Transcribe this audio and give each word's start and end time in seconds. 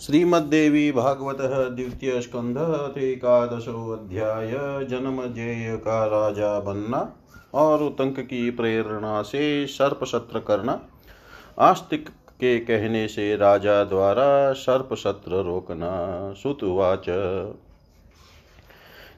श्रीमद्देवी 0.00 0.92
भागवत 0.92 1.38
द्वितीय 1.76 2.20
स्कंध 2.20 2.56
एकादशोध्याय 2.98 4.50
जन्म 4.84 5.22
जेय 5.22 5.76
का 5.76 6.06
राजा 6.06 6.60
बनना 6.60 7.16
और 7.54 7.82
उतंक 7.82 8.20
की 8.20 8.50
प्रेरणा 8.50 9.22
से 9.22 9.66
सर्प 9.66 10.04
सत्र 10.04 10.38
करना 10.38 10.80
आस्तिक 11.58 12.08
के 12.08 12.58
कहने 12.58 13.08
से 13.08 13.36
राजा 13.36 13.84
द्वारा 13.84 14.52
सर्प 14.52 14.88
सत्र 14.94 15.42
रोकना 15.42 16.32
सुतुवाच। 16.32 17.08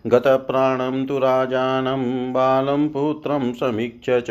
गतप्राणं 0.07 1.07
तु 1.07 1.19
राजानं, 1.19 2.33
बालं 2.33 2.89
पुत्रं 2.89 3.53
समीक्ष्य 3.53 4.21
च, 4.21 4.31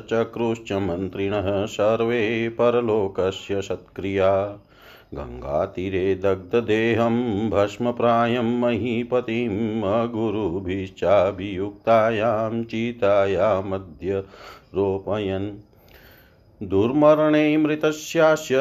चक्रुश्च 0.00 0.72
मन्त्रिणः 0.72 1.66
सर्वे 1.66 2.48
परलोकस्य 2.48 3.62
सत्क्रिया। 3.62 4.58
गङ्गातीरे 5.14 6.14
दग्धदेहं 6.14 7.50
भस्मप्रायं 7.50 8.60
महीपतिम् 8.60 9.82
अगुरुभिश्चाभियुक्तायां 9.82 12.64
चितायामद्य 12.64 14.24
रोपयन्। 14.74 15.58
दुर्मरणे 16.62 17.56
मृतस्यास्य 17.56 18.56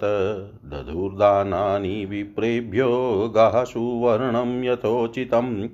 दधुर्दानानि 0.65 2.05
विप्रेभ्यो 2.05 3.31
गासु 3.35 3.79
वर्णं 3.79 4.63
यथोचितम्। 4.63 5.67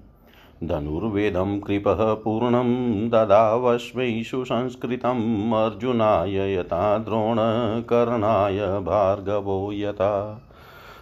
धनुर्वेदं 0.66 1.60
कृपः 1.60 2.14
पूर्णं 2.14 2.74
ददावस्मै 3.08 4.22
सुसंस्कृतम् 4.22 5.52
अर्जुनाय 5.54 6.54
यथा 6.54 6.98
द्रोणकर्णाय 6.98 8.58
भार्गवो 8.60 9.70
यथा। 9.72 10.42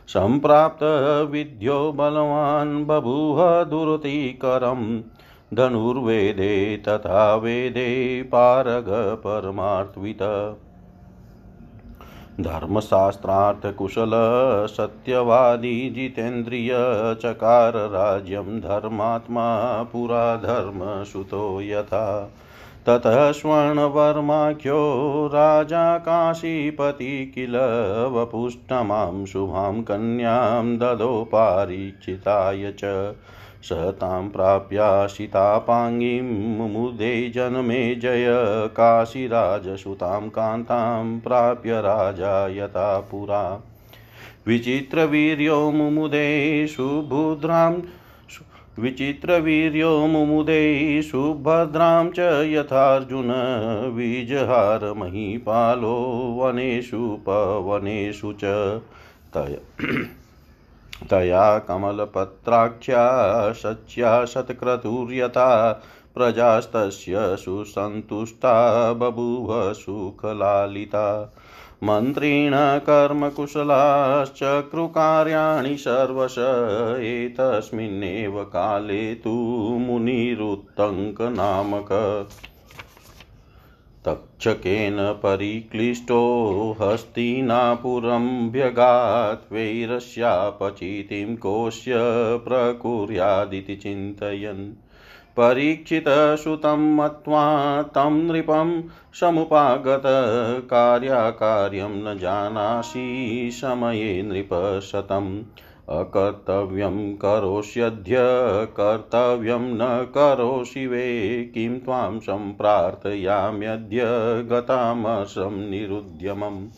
सम्प्राप्तविद्यो 0.08 1.92
बलवान् 1.92 2.84
बभूव 2.84 3.64
दुरतिकरम्। 3.64 5.00
धनुर्वेदे 5.54 6.76
तथा 6.76 7.34
वेदे 7.34 8.22
पारग 8.22 8.86
परमार्थित 12.40 12.70
धर्मशास्त्रार्थकुशल 12.70 14.10
सत्यवादी 14.70 15.90
जितेन्द्रिय, 15.90 16.70
चकार 17.22 17.72
राज्यं 17.76 18.60
धर्मात्मा, 18.60 19.82
पुरा 19.82 20.36
धर्मसुतो 20.36 21.60
यथा। 21.60 22.32
ततः 22.86 23.32
स्वर्णवर्माख्यो, 23.32 25.02
राजा 25.34 25.98
काशीपति 25.98 27.32
किल, 27.34 27.56
वपुष्टमां 28.12 29.24
शुभां 29.24 29.82
कन्यां 29.82 30.78
ददो 30.78 31.24
पारीक्षिताय 31.24 32.74
च। 32.78 32.84
स 33.62 33.72
तां 33.72 34.28
प्राप्याशितापाङ्गीं 34.28 36.22
मुमुदे 36.58 37.30
जन्मे 37.30 37.94
जय 37.94 38.26
काशीराजसुतां 38.76 40.28
कान्तां 40.28 41.20
प्राप्य 41.20 41.80
राजा 41.80 42.48
यथा 42.48 43.00
पुरा। 43.00 43.42
विचित्रवीर्यो 44.46 45.70
मुमुदे 45.70 46.66
सुभुद्रां 46.66 47.72
विचित्रवीर्यो 48.78 50.06
मुमुदे 50.06 51.02
सुभद्रां 51.02 52.10
च 52.10 52.20
यथार्जुन 52.52 53.30
विजहार 53.94 54.92
महीपालो 54.96 55.94
वनेषु 56.38 57.18
पवनेषु 57.28 58.32
च 58.32 58.44
तय 59.36 59.58
तया 61.10 61.58
कमलपत्राख्या 61.58 63.52
सच्या 63.52 64.24
शतक्रतुर्यथा 64.24 65.80
प्रजास्तस्य 66.14 67.36
सुसन्तुष्टा 67.36 68.92
बभूव 68.92 69.72
सुखलालिता। 69.72 71.34
मन्त्रेण 71.82 72.78
कर्मकुशलाश्चक्रुकार्याणि 72.78 75.76
सर्वश 75.76 76.34
एतस्मिन्नेव 77.02 78.44
काले 78.44 79.14
तु 79.14 79.76
मुनिरुत्तङ्कनामक। 79.80 81.88
तक्षकेन 84.06 84.96
परिक्लिष्टो 85.12 86.22
हस्तिनापुरं 86.80 88.50
व्यगात् 88.50 89.52
वैरस्यापचितिं 89.52 91.36
कोश्य 91.36 91.92
प्रकुर्यादिति 92.48 93.76
चिन्तयन्। 93.76 94.72
परीक्षितसुतं 95.36 96.96
मत्वा 96.96 97.82
तं 97.82 98.10
नृपं 98.10 98.82
समुपागत 99.20 100.02
कार्याकार्यं 100.70 101.90
न 101.90 102.18
जानासि 102.18 103.50
समये 103.52 104.22
नृपशतम्। 104.22 105.42
अकर्तव्यं 105.88 107.12
करोष्यद्य 107.12 108.16
कर्तव्यं 108.80 109.58
न 109.58 110.12
करोषि 110.14 110.86
वे। 110.86 111.50
किं 111.54 111.78
त्वां 111.78 112.20
सम्प्रार्थयाम्यद्य 112.20 114.00
गतामसं 114.50 115.70
निरुद्यमम्। 115.70 116.68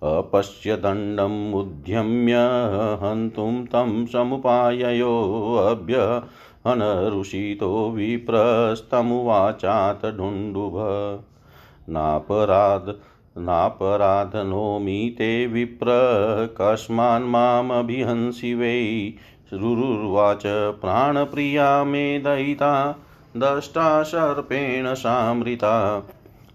अपश्य 0.04 0.76
दण्डम् 0.76 1.54
उद्यम्य 1.54 2.36
हन्तुं 3.02 3.66
तं 3.66 4.06
समुपाययोऽभ्य 4.06 6.22
हनरुषितो 6.68 7.92
विप्रस्तमुवाचात 7.92 10.06
ढुण्डुभ 10.06 10.74
नापराध 11.90 12.96
नापराधनोमि 13.38 15.16
ते 15.18 15.48
विप्र 15.48 15.86
कस्मान्मामभिहंसि 16.62 18.54
वै। 18.54 19.14
रुरुर्वाच, 19.54 20.44
प्राणप्रिया 20.82 21.84
मे 21.84 22.20
दयिता, 22.20 23.00
दष्टा 23.38 24.04
सर्पेण 24.04 24.94
सामृता। 24.94 26.00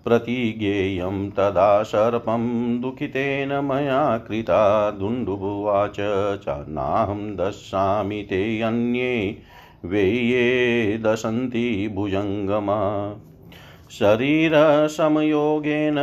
प्रतिज्ञेयं 0.04 1.30
तदा 1.30 1.82
सर्पं 1.82 2.40
दुःखितेन 2.80 3.48
मया 3.48 4.18
कृता। 4.18 4.90
दुण्डुबुवाच 4.90 5.96
च 6.42 6.44
नाहं 6.48 7.36
दशामि 7.36 8.22
ते 8.22 8.60
अन्ये। 8.60 9.38
वेये 9.84 10.98
दशन्ति 10.98 11.92
भुजङ्गमा। 11.94 13.14
शरीरसमयोगेन 13.98 15.96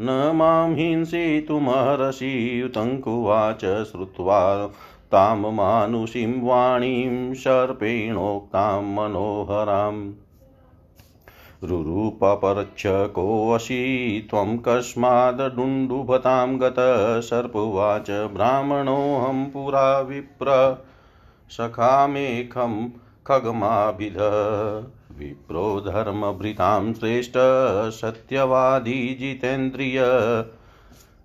न 0.00 0.32
माँ 0.34 0.74
हिंसितुमर्हसि 0.74 2.60
युतङ्कुवाच 2.60 3.60
श्रुत्वा 3.60 4.70
तां 5.12 5.52
मानुषीं 5.52 6.42
वाणीं 6.42 7.34
सर्पेणोक्तां 7.34 8.82
मनोहराम् 8.82 10.12
रुरूपपरच्छ 11.64 12.82
कोऽसि 12.86 14.26
त्वं 14.30 14.58
कस्मादडुण्डुभतां 14.58 16.60
गत 16.60 16.76
सर्पवाच 17.24 18.10
ब्राह्मणोऽहं 18.10 19.46
पुरा 19.46 20.00
विप्र 20.00 20.78
सखामेखं 21.50 22.88
खगमाभिध। 23.26 24.16
विप्रो 25.18 25.80
धर्मभृतां 25.80 26.94
श्रेष्ठ 26.94 27.32
सत्यवादी 27.96 29.16
जितेन्द्रिय। 29.20 30.04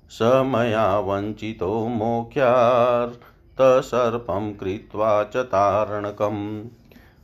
स 0.09 0.19
मया 0.21 0.99
वञ्चितो 0.99 1.87
मोख्यार्तसर्पं 1.87 4.53
कृत्वा 4.53 5.23
च 5.23 5.37
तारणकम्। 5.37 6.63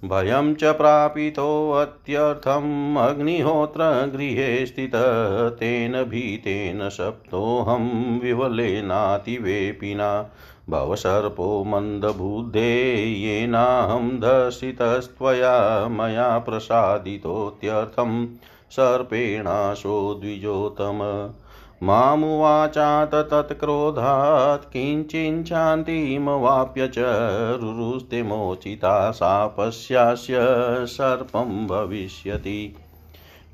भयं 0.06 0.56
च 0.56 0.63
प्रापितोऽत्यर्थम् 0.63 2.98
अग्निहोत्रगृहे 2.98 4.66
स्थितः। 4.66 5.50
तेन 5.50 6.04
भीतेन 6.04 6.89
सप्तोऽहं 6.89 8.19
विवलेनातिवेपिना। 8.19 10.30
भवसर्पो 10.69 11.63
मन्दबुद्धे 11.63 13.06
येनाहं 13.06 14.10
दर्शितस्त्वया 14.10 15.88
मया 15.88 16.39
प्रसादितोऽत्यर्थं 16.39 18.36
सर्पेणाशो 18.71 20.13
द्विजोतम 20.13 21.30
मामुवाचात 21.83 23.16
तत्क्रोधात् 23.16 24.74
किञ्चिञ्छान्तिमवाप्य 24.74 26.88
च 26.88 26.95
रुरुस्ते 27.62 28.24
मोचिता 28.24 29.12
शापस्यास्य 29.12 30.38
सर्पं 30.86 31.68
भविष्यति। 31.68 32.75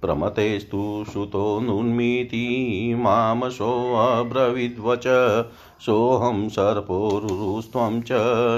प्रमतेस्तु 0.01 1.05
सुतो 1.13 1.59
नुन्मीति 1.59 2.95
मामसोऽब्रवीद्वच 2.99 5.03
सोऽहं 5.85 6.49
सर्पो 6.49 7.21
रुरुस्त्वं 7.23 8.01
च 8.01 8.11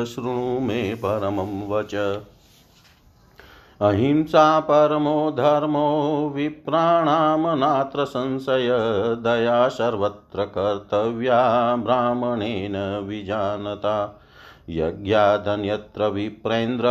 शृणु 0.05 0.59
मे 0.59 0.95
परमं 0.95 1.67
वच। 1.67 2.19
अहिंसा 3.81 4.59
परमो 4.59 5.31
धर्मो 5.31 6.31
विप्राणां 6.35 8.05
संशय। 8.05 8.67
दया 9.19 9.67
सर्वत्र 9.67 10.45
कर्तव्या 10.45 11.75
ब्राह्मणेन 11.75 13.05
विजानता। 13.07 14.23
यज्ञादन्यत्र 14.69 16.07
विप्रेन्द्र 16.07 16.85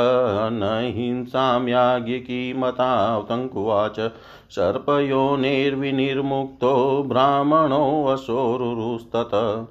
न 0.53 0.93
हिंसां 0.97 1.69
याज्ञिकी 1.69 2.53
मतावतङ्कुवाच 2.53 4.11
सर्पयोनिर्विनिर्मुक्तो 4.51 7.05
ब्राह्मणोऽसोरुरुस्तत 7.09 9.67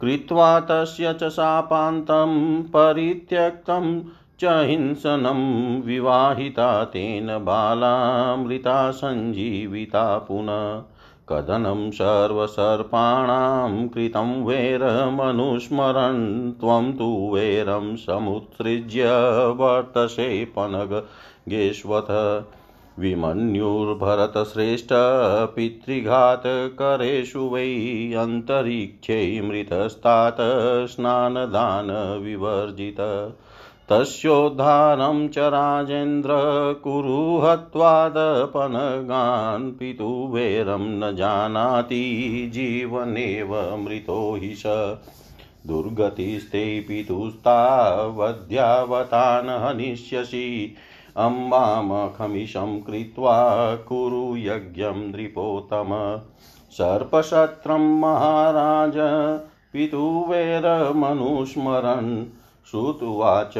कृत्वा 0.00 0.60
तस्य 0.60 1.12
च 1.12 1.28
शापान्तं 1.28 2.62
परित्यक्तं 2.62 4.02
च 4.40 4.44
हिंसनं 4.44 5.82
विवाहिता 5.82 6.84
तेन 6.84 7.26
बालामृता 7.26 8.90
सञ्जीविता 8.90 10.18
पुनः। 10.18 10.91
कथनं 11.28 11.90
सर्वसर्पाणां 11.90 13.88
कृतं 13.88 14.44
वैरमनुस्मरन्, 14.44 16.52
त्वं 16.52 16.92
तु 16.92 17.30
वैरं 17.34 17.96
समुत्सृज्य 17.96 19.04
वर्तसे 19.56 20.44
पनगेष्वथ 20.44 22.44
विमन्युर्भरतश्रेष्ठ 22.98 24.88
पितृघातकरेषु 25.54 27.40
वै 27.40 28.14
अन्तरिक्षे 28.18 29.40
मृतस्तात 29.40 30.36
स्नानदानविवर्जित। 30.86 33.00
तस्योद्धारं 33.92 35.28
च 35.28 35.38
राजेन्द्र 35.38 36.30
कुरु 36.84 37.38
हत्वादपनगान् 37.38 39.72
पितुवैरं 39.72 40.78
न 40.78 41.16
जानाति 41.16 42.50
जीवनेव 42.54 43.76
मृतो 43.76 44.38
हि 44.42 44.54
स। 44.54 44.96
दुर्गतिस्ते 45.66 46.80
पितुस्तावध्यावतान् 46.80 49.48
हनिष्यसि 49.48 50.74
अम्बामखमिशं 51.16 52.80
कृत्वा 52.80 53.76
कुरु 53.76 54.36
यज्ञं 54.36 54.90
नृपोत्तम। 54.90 56.20
सर्पशत्रं 56.70 58.00
महाराज, 58.00 58.92
पितुवैरमनुस्मरन् 59.72 62.41
श्रुत्वाच। 62.70 63.54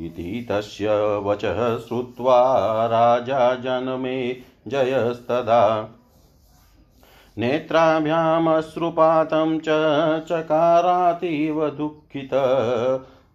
इति 0.00 0.46
तस्य 0.50 1.18
वचः 1.18 1.78
श्रुत्वा 1.78 2.86
राजा 2.86 3.54
जनमे 3.54 4.36
जयस्तदा। 4.68 5.88
नेत्राभ्यामश्रुपातं 7.38 9.58
च 9.58 9.64
चकारातीव 10.24 11.70
दुःखित। 11.70 12.30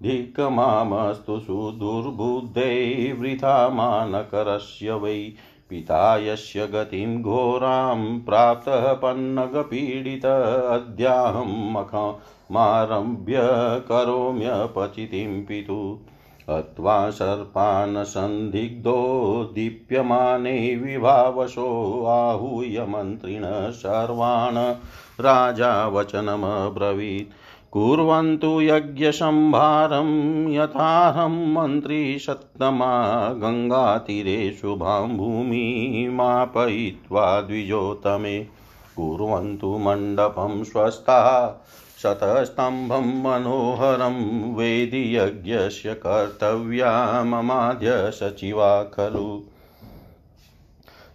धिक्मामस्तु 0.04 1.40
सुदुर्बुद्धे 1.40 3.16
वृथा 3.20 3.70
मानकरस्य 3.70 4.94
वै। 4.94 5.34
पिता 5.70 6.18
यस्य 6.18 6.68
गतिं 6.68 7.22
घोरां 7.22 8.20
प्राप्तः 8.20 8.94
पन्नगपीडित। 8.94 10.26
अद्याहं 10.26 11.74
मखमारभ्य 12.52 13.38
करोम्यपचितिं 13.88 15.46
पितु 15.46 16.00
अत्वा 16.50 17.10
सर्पान् 17.10 18.06
सन्दिग्धो 18.06 19.52
दीप्यमाने 19.54 20.76
विभावशो 20.76 22.06
आहूय 22.06 22.86
मन्त्रिण 22.90 23.72
सर्वान् 23.72 24.76
राजा 25.22 25.88
वचनमब्रवीत्। 25.88 27.32
कुर्वन्तु 27.72 28.62
यज्ञसंभारं 28.62 30.52
यथाहं 30.52 31.54
मन्त्री 31.54 32.20
सत्तमा 32.20 33.30
गङ्गातीरे 33.30 34.52
शुभां 34.52 35.18
भूमिमापयित्वा 35.18 37.42
द्विजोतमे 37.42 38.48
कुर्वन्तु 38.96 39.78
मण्डपं 39.78 40.64
स्वस्था 40.64 41.48
शतस्तम्भं 42.04 43.24
मनोहरं 43.24 44.56
वेदियज्ञस्य 44.56 45.94
कर्तव्या 45.94 47.24
ममाद्य 47.24 48.12
सचिवा 48.12 48.84
खलु 48.84 49.42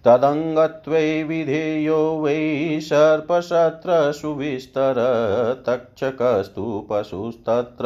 तदङ्गत्वे 0.06 1.22
विधेयो 1.22 2.20
वै 2.22 2.80
सर्पशत्रसुविस्तर 2.82 4.94
तक्षकस्तु 5.66 6.86
पशुस्तत्र 6.90 7.84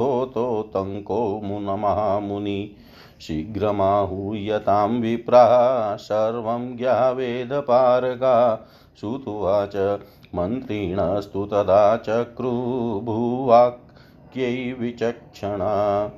होतोतङ्को 0.00 1.40
मुनमहामुनि 1.44 2.76
शीघ्रमाहूयतां 3.20 5.00
विप्रा, 5.00 5.46
सर्वं 5.96 6.76
ज्ञावेदपारगा 6.76 8.66
श्रुत्वाच 9.00 9.76
मन्त्रिणस्तु 10.34 11.46
तदा 11.46 11.96
चक्रुभुवाक्यै 11.96 14.72
विचक्षणा। 14.72 16.10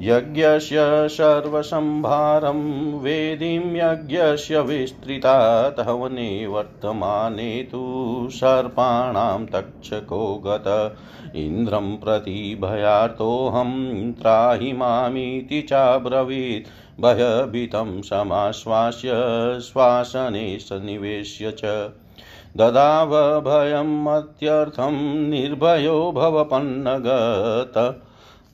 यज्ञस्य 0.00 1.08
सर्वसंभारं 1.08 3.00
वेदीं 3.00 3.76
यज्ञस्य 3.76 4.60
विस्तृतात् 4.60 5.80
हवने 5.80 6.46
वर्तमाने 6.46 7.68
तु 7.72 8.28
सर्पाणां 8.30 9.46
तक्षको 9.46 10.42
गत 10.46 10.96
इन्द्रं 11.36 11.96
प्रति 11.96 12.58
भयार्तोऽहं 12.60 14.12
त्राहि 14.12 14.72
मामिति 14.72 15.62
चाब्रवीत्। 15.62 17.00
भयभीतं 17.00 18.02
समाश्वास्य 18.02 19.10
श्वासने 19.60 20.58
सन्निवेश्य 20.58 21.54
च 21.58 21.92
ददाव 22.56 23.40
भयमत्यर्थं 23.40 25.28
निर्भयो 25.28 26.12
भवपन्नगत। 26.12 28.02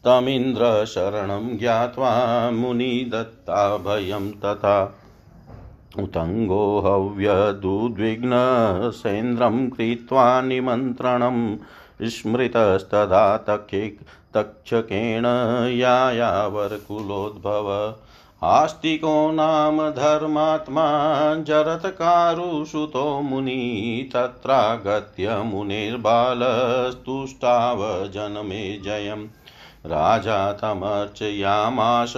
तमिन्द्रशरणं 0.05 1.59
ज्ञात्वा 1.59 2.51
मुनिदत्ताभयं 2.51 4.33
तथा। 4.33 4.95
उतङ्गो 5.99 6.81
हव्यदुद्विग्नसेन्द्रं 6.81 9.71
कृत्वा 9.71 10.41
निमन्त्रणं 10.41 11.57
स्मृतस्तदा 12.03 13.37
तक्षकेण 14.35 15.25
यायावरकुलोद्भव। 15.75 17.95
आस्तिको 18.43 19.33
नाम 19.33 19.91
धर्मात्मा 19.91 21.35
जरत्कारुसुतो 21.35 23.21
मुनि 23.21 24.11
तत्रागत्य 24.15 25.37
मुनिर्बालस्तुष्टाव 25.37 28.09
जनमे 28.09 28.79
जयम्। 28.79 29.27
राजा 29.87 30.53
तमर्चयामाश, 30.53 32.15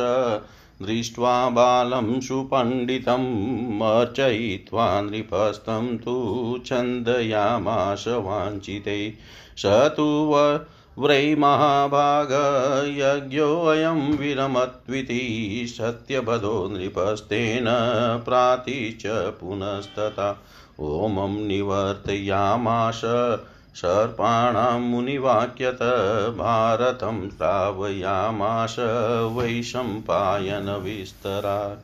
दृष्ट्वा 0.83 1.49
बालं 1.49 2.21
सुपण्डितम् 2.21 3.83
अर्चयित्वा 3.83 5.01
नृपस्तं 5.01 5.99
तु 5.99 6.59
छन्दयामाश 6.67 8.05
वाञ्छिते। 8.09 9.15
स 9.57 9.67
तु 9.67 10.35
व्रै 10.99 11.35
महाभाग 11.35 12.29
यज्ञोऽयं 12.99 14.17
विरमत्विति 14.17 15.67
सत्यवधो 15.69 16.69
नृपस्तेन 16.69 17.65
प्राति 18.25 18.99
च 19.01 19.35
पुनस्तथा। 19.41 20.45
ॐ 20.81 21.47
निवर्तयामाश 21.47 23.01
सर्पाणां 23.75 24.81
मुनिवाक्यत 24.81 25.79
भारतं 26.39 27.31
श्रावयामाश 27.31 28.77
वैशम्पायनविस्तरा 29.37 31.77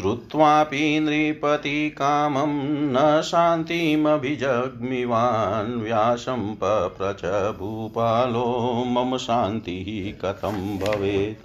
श्रुत्वापि 0.00 1.00
नृपतिकामं 1.00 2.68
न 2.68 3.22
शान्तिमभिजग्मिवान् 3.22 5.82
व्यासं 5.82 6.54
पप्रच 6.54 7.54
भूपालो 7.58 8.84
मम 8.86 9.16
शान्तिः 9.16 10.22
कथं 10.22 10.78
भवेत्? 10.78 11.44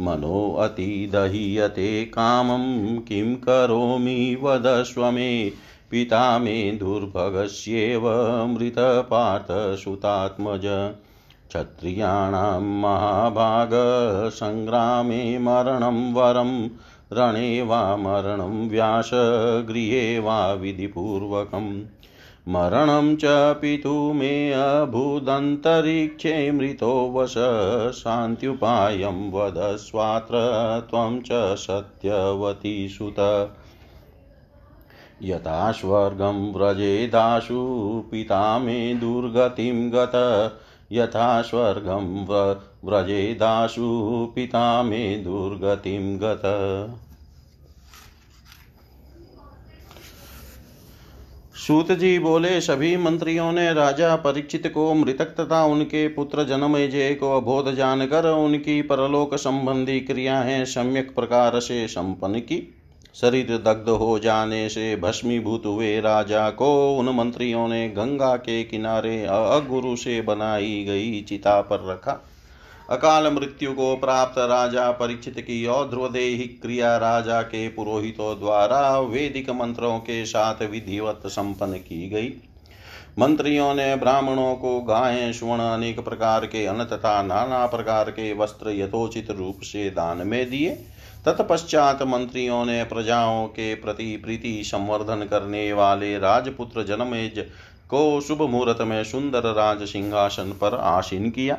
मनो 0.00 0.56
अतिदह्यते 0.60 2.04
कामं, 2.04 2.98
किं 2.98 3.34
करोमि 3.34 4.38
वदस्व 4.42 5.10
मे? 5.10 5.52
पिता 5.90 6.38
मे 6.38 6.72
दुर्भगस्येव 6.72 8.46
मृतपार्थसुतात्मज। 8.46 10.94
क्षत्रियाणां 11.48 12.60
महाभागसङ्ग्रामे 12.60 15.38
मरणं 15.38 16.12
वरं 16.12 16.68
रणे 17.12 17.62
वा 17.62 17.96
मरणं 17.96 18.68
व्यासगृहे 18.68 20.18
वा 20.18 20.52
विधिपूर्वकम् 20.52 21.82
मरणं 22.48 23.16
च 23.16 23.22
पितु 23.54 24.12
मे 24.12 24.52
अभूदन्तरिक्षे 24.52 26.50
मृतो 26.50 27.12
वश, 27.12 27.34
शान्त्युपायं 27.98 29.32
वदस्वात्र 29.32 30.32
त्वं 30.90 31.20
च 31.20 31.28
सत्यवती 31.56 32.88
सुत। 32.88 33.50
यथा 35.22 35.72
स्वर्गं 35.72 36.52
व्रजेदाशु 36.52 37.64
पिता 38.10 38.58
मे 38.58 38.94
दुर्गतिं 38.94 39.92
गत 39.92 40.12
यथा 40.92 41.42
स्वर्गं 41.42 42.26
व्रजेदाशु 42.84 44.32
पिता 44.34 44.82
मे 44.82 45.16
दुर्गतिं 45.16 46.16
गत। 46.16 46.42
सूत 51.54 51.92
जी 51.92 52.18
बोले, 52.18 52.60
सभी 52.60 52.96
मंत्रियों 52.96 53.52
ने 53.52 53.72
राजा 53.74 54.16
परीक्षित 54.16 54.66
को 54.66 54.94
मृतक 54.94 55.24
तथा 55.24 55.64
उनके 55.64 56.08
पुत्र 56.08 56.44
जन्मेजय 56.44 57.14
को 57.14 57.36
अबोध 57.36 57.74
जानकर 57.74 58.26
उनकी 58.26 58.82
परलोक 58.82 59.34
संबंधी 59.34 60.00
क्रियाएँ 60.00 60.64
सम्यक 60.64 61.14
प्रकार 61.14 61.60
से 61.60 61.88
संपन्न 61.88 62.40
की। 62.40 62.77
शरीर 63.14 63.56
दग्ध 63.56 63.88
हो 63.88 64.18
जाने 64.18 64.68
से 64.68 64.96
भस्मीभूत 64.96 65.62
हुए 65.66 66.00
राजा 66.00 66.50
को 66.50 66.96
उन 66.96 67.08
मंत्रियों 67.08 67.68
ने 67.68 67.88
गंगा 67.88 68.36
के 68.36 68.62
किनारे 68.64 69.24
अगुरु 69.26 69.96
से 69.96 70.20
बनाई 70.22 70.84
गई 70.88 71.20
चिता 71.22 71.60
पर 71.60 71.86
रखा। 71.90 72.12
अकाल 72.90 73.32
मृत्यु 73.32 73.72
को 73.72 73.96
प्राप्त 73.96 74.38
राजा 74.38 74.90
परीक्षित 74.90 75.40
की 75.40 75.66
और 75.66 75.88
ध्रुवदेही 75.90 76.44
क्रिया 76.62 76.96
राजा 76.96 77.42
के 77.42 77.68
पुरोहितों 77.68 78.38
द्वारा 78.40 78.98
वैदिक 78.98 79.50
मंत्रों 79.50 79.98
के 79.98 80.24
साथ 80.24 80.62
विधिवत 80.62 81.22
संपन्न 81.26 81.72
की 81.72 82.08
गई। 82.08 82.32
मंत्रियों 83.18 83.74
ने 83.74 83.96
ब्राह्मणों 83.96 84.54
को 84.54 84.80
गायें, 84.80 85.32
स्वर्ण 85.32 85.60
अनेक 85.60 86.00
प्रकार 86.00 86.46
के 86.46 86.66
अन्न 86.66 86.84
तथा 86.84 87.22
नाना 87.22 87.66
प्रकार 87.66 88.10
के 88.10 88.32
वस्त्र 88.32 88.70
यथोचित 88.70 89.30
रूप 89.30 89.60
से 89.62 89.90
दान 89.90 90.26
में 90.26 90.50
दिए। 90.50 90.87
तत्पश्चात 91.26 92.02
मंत्रियों 92.02 92.64
ने 92.64 92.82
प्रजाओं 92.84 93.46
के 93.46 93.74
प्रति 93.74 94.16
प्रीति 94.16 94.62
संवर्धन 94.64 95.26
करने 95.30 95.72
वाले 95.72 96.18
राजपुत्र 96.18 96.82
जनमेज 96.82 97.38
को 97.90 98.20
शुभ 98.20 98.42
मुहूर्त 98.42 98.80
में 98.80 99.02
सुंदर 99.04 99.52
राज 99.54 99.82
सिंहासन 99.82 100.52
पर 100.60 100.74
आसीन 100.74 101.30
किया। 101.30 101.56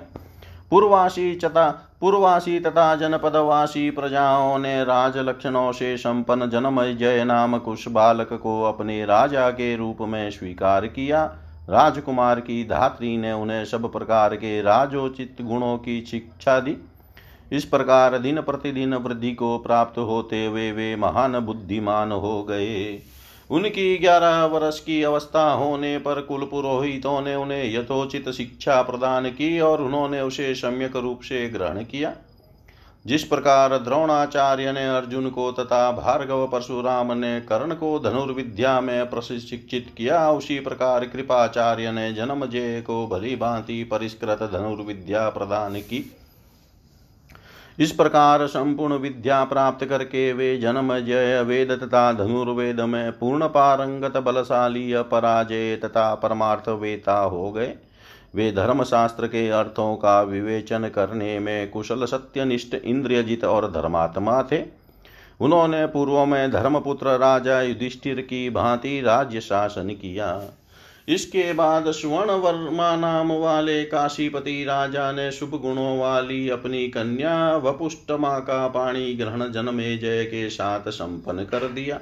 पूर्वासी 0.70 1.36
तथा 1.36 1.70
पूर्वासी 2.02 2.60
तथा 2.60 2.96
जनपदवासी 2.96 3.90
प्रजाओं 3.90 4.58
ने 4.60 4.84
राज 4.84 5.18
लक्षणों 5.18 5.72
से 5.72 5.98
संपन्न 5.98 6.50
जनमय 6.50 6.94
जय 6.94 7.24
नाम 7.24 7.58
कुश 7.58 7.88
बालक 7.88 8.34
को 8.34 8.62
अपने 8.64 9.06
राजा 9.06 9.50
के 9.50 9.76
रूप 9.76 9.98
में 10.02 10.30
स्वीकार 10.32 10.88
किया। 10.88 11.24
राजकुमार 11.70 12.40
की 12.40 12.64
धात्री 12.64 13.18
ने 13.18 13.32
उन्हें 13.32 13.66
सब 13.66 13.92
प्रकार 13.92 14.36
के 14.36 14.62
राजोचित 14.62 15.42
गुणों 15.42 15.78
की 15.78 16.02
शिक्षा 16.06 16.60
दी। 16.60 16.78
इस 17.52 17.66
प्रकार 17.66 18.18
दिन 18.18 18.42
प्रतिदिन 18.42 18.94
वृद्धि 18.94 19.32
को 19.32 19.58
प्राप्त 19.58 19.98
होते 19.98 20.46
हुए 20.46 20.72
वे 20.72 20.96
महान 20.96 21.40
बुद्धिमान 21.40 22.12
हो 22.12 22.44
गए। 22.44 23.02
उनकी 23.50 23.98
ग्यारह 23.98 24.46
वर्ष 24.46 24.80
की 24.80 25.04
अवस्था 25.04 25.52
होने 25.52 25.98
पर 25.98 26.22
कुल 26.22 26.42
पुरोहितों 26.42 27.22
ने 27.22 27.36
उन्हें 27.36 27.76
यथोचित 27.76 28.30
शिक्षा 28.30 28.82
प्रदान 28.82 29.30
की 29.30 29.60
और 29.60 29.82
उन्होंने 29.82 30.22
उसे 30.22 30.56
सम्यक 30.56 30.96
रूप 30.96 31.22
से 31.22 31.50
ग्रहण 31.50 31.84
किया। 31.84 32.14
जिस 33.06 33.24
प्रकार 33.24 33.78
द्रोणाचार्य 33.78 34.72
ने 34.72 34.88
अर्जुन 34.88 35.30
को 35.30 35.52
तथा 35.52 35.92
भार्गव 35.92 36.48
परशुराम 36.48 37.12
ने 37.12 37.42
कर्ण 37.42 37.74
को 37.74 38.00
धनुर्विद्या 38.00 38.82
में 38.82 39.10
प्रशिक्षित 39.10 39.94
किया, 39.98 40.32
उसी 40.32 40.60
प्रकार 40.60 41.06
कृपाचार्य 41.06 41.92
ने 41.92 42.14
जन्मजय 42.14 42.82
को 42.82 43.08
भली 43.08 43.36
भांति 43.36 43.84
परिष्कृत 43.84 44.40
धनुर्विद्या 44.54 45.30
प्रदान 45.30 45.76
की। 45.76 46.16
इस 47.80 47.92
प्रकार 47.92 48.46
संपूर्ण 48.48 48.94
विद्या 48.94 49.44
प्राप्त 49.44 49.86
करके 49.86 50.34
वे 50.34 50.58
जन्म 50.58 50.98
जय 51.00 51.42
वेद 51.42 51.72
तथा 51.72 52.12
धनुर्वेद 52.14 52.80
में 52.80 53.12
पूर्ण 53.12 53.48
पारंगत 53.48 54.18
बलशाली 54.18 54.94
अपराजय 54.94 55.76
तथा 55.76 56.16
परमार्थ 56.16 56.70
वेता 56.70 57.18
हो 57.18 57.52
गए। 57.52 57.74
वे 58.36 58.52
धर्मशास्त्र 58.52 59.28
के 59.28 59.50
अर्थों 59.50 59.96
का 59.96 60.22
विवेचन 60.22 60.88
करने 60.88 61.40
में 61.40 61.70
कुशल 61.70 62.06
सत्यनिष्ठ 62.06 62.76
इंद्रियजित 62.76 63.44
और 63.44 63.72
धर्मात्मा 63.72 64.44
थे। 64.44 64.64
उन्होंने 65.42 65.86
पूर्व 65.86 66.26
में 66.26 66.52
धर्मपुत्र 66.52 67.18
राजा 67.18 67.62
युधिष्ठिर 67.62 68.22
की 68.22 68.50
भांति 68.50 69.02
राज्य 69.02 69.42
शासन 69.42 69.90
किया। 69.90 70.42
इसके 71.10 71.54
बाद 71.54 71.92
स्वर्ण 71.92 72.32
वर्मा 72.32 72.96
नाम 72.96 73.32
वाले 73.32 73.84
काशीपति 73.84 74.64
राजा 74.64 75.12
ने 75.12 75.32
शुभ 75.32 75.50
गुणों 75.62 75.98
वाली 76.00 76.50
अपनी 76.50 76.88
कन्या 76.88 77.56
वपुष्टमा 77.58 78.40
का 78.40 78.68
पाणी 78.68 79.14
ग्रहण 79.14 79.52
जन्मे 79.52 79.98
जय 79.98 80.24
के 80.24 80.50
साथ 80.50 80.90
संपन्न 80.90 81.44
कर 81.44 81.68
दिया। 81.68 82.00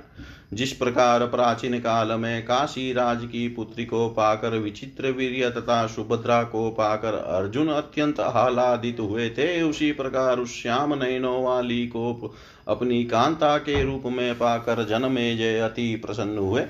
जिस 0.53 0.71
प्रकार 0.71 1.25
प्राचीन 1.25 1.79
काल 1.79 2.11
में 2.11 2.43
काशी 2.43 2.93
राज 2.93 3.23
की 3.23 3.47
पुत्री 3.47 3.85
को 3.85 4.09
पाकर 4.09 4.49
विचित्र 4.49 5.11
वीर्य 5.11 5.49
तथा 5.49 5.87
सुभद्रा 5.87 6.43
को 6.43 6.69
पाकर 6.69 7.13
अर्जुन 7.13 7.67
अत्यंत 7.67 8.19
आह्लादित 8.19 8.99
हुए 8.99 9.29
थे, 9.29 9.61
उसी 9.61 9.91
प्रकार 9.91 10.39
उस 10.39 10.61
श्याम 10.61 10.93
नयनों 10.93 11.43
वाली 11.43 11.87
को 11.87 12.35
अपनी 12.67 13.03
कांता 13.03 13.57
के 13.57 13.83
रूप 13.83 14.03
में 14.05 14.35
पाकर 14.35 14.85
जन्मे 14.85 15.35
जय 15.35 15.59
अति 15.59 15.95
प्रसन्न 15.95 16.37
हुए। 16.37 16.61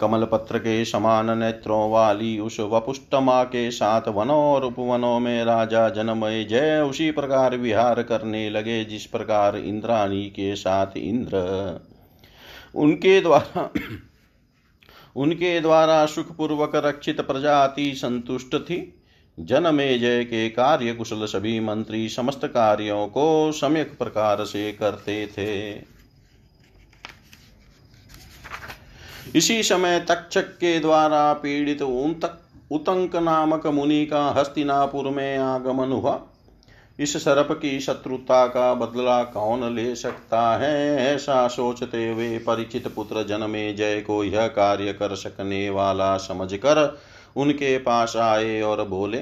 कमल 0.00 0.24
पत्र 0.24 0.58
के 0.58 0.84
समान 0.84 1.38
नेत्रों 1.38 1.90
वाली 1.90 2.38
उस 2.38 2.60
वपुष्टमा 2.60 3.44
के 3.44 3.70
साथ 3.70 4.02
वनों 4.08 4.38
और 4.38 4.64
उपवनों 4.64 5.20
में 5.20 5.44
राजा 5.44 5.88
जनमय 5.88 6.44
जय 6.44 6.80
उसी 6.80 7.10
प्रकार 7.10 7.56
विहार 7.56 8.02
करने 8.02 8.50
लगे 8.50 8.84
जिस 8.84 9.06
प्रकार 9.06 9.56
इंद्राणी 9.56 10.26
के 10.26 10.56
साथ 10.56 10.96
इंद्र। 10.96 11.80
उनके 12.74 13.20
द्वारा 13.20 13.70
उनके 15.16 15.60
द्वारा 15.60 16.06
सुखपूर्वक 16.06 16.72
रक्षित 16.74 17.20
प्रजाति 17.20 17.94
संतुष्ट 17.94 18.56
थी। 18.56 19.00
जनमे 19.40 19.98
जय 19.98 20.24
के 20.24 20.48
कार्य 20.48 20.92
कुशल 20.92 21.26
सभी 21.26 21.60
मंत्री 21.60 22.08
समस्त 22.08 22.40
कार्यों 22.44 23.06
को 23.06 23.52
सम्यक 23.52 23.98
प्रकार 23.98 24.44
से 24.44 24.72
करते 24.72 25.26
थे। 25.26 25.72
इसी 29.36 29.62
समय 29.62 29.98
तक्षक 30.00 30.48
के 30.56 30.78
द्वारा 30.80 31.32
पीड़ित 31.32 31.82
उतंक 32.72 33.16
नामक 33.16 33.66
मुनि 33.66 34.04
का 34.06 34.28
हस्तिनापुर 34.30 35.08
में 35.10 35.36
आगमन 35.38 35.92
हुआ। 35.92 36.20
इस 36.98 37.16
सर्प 37.16 37.48
की 37.52 37.78
शत्रुता 37.80 38.46
का 38.46 38.72
बदला 38.74 39.22
कौन 39.24 39.74
ले 39.74 39.94
सकता 39.94 40.56
है, 40.56 40.96
ऐसा 41.14 41.46
सोचते 41.48 42.08
हुए 42.08 42.38
परिचित 42.38 42.86
पुत्र 42.88 43.22
जन्मे 43.22 43.72
जय 43.72 44.00
को 44.00 44.22
यह 44.24 44.46
कार्य 44.48 44.92
कर 44.92 45.14
सकने 45.14 45.68
वाला 45.70 46.16
समझकर 46.16 46.98
उनके 47.36 47.76
पास 47.78 48.16
आए 48.16 48.60
और 48.60 48.86
बोले, 48.88 49.18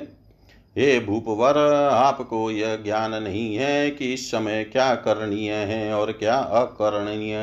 हे 0.76 0.98
भूपवर, 1.00 1.58
आपको 1.92 2.50
यह 2.50 2.76
ज्ञान 2.76 3.14
नहीं 3.14 3.54
है 3.56 3.90
कि 3.90 4.12
इस 4.14 4.30
समय 4.30 4.64
क्या 4.64 4.94
करणीय 4.94 5.52
है 5.52 5.92
और 5.94 6.12
क्या 6.12 6.36
अकरणीय। 6.36 7.38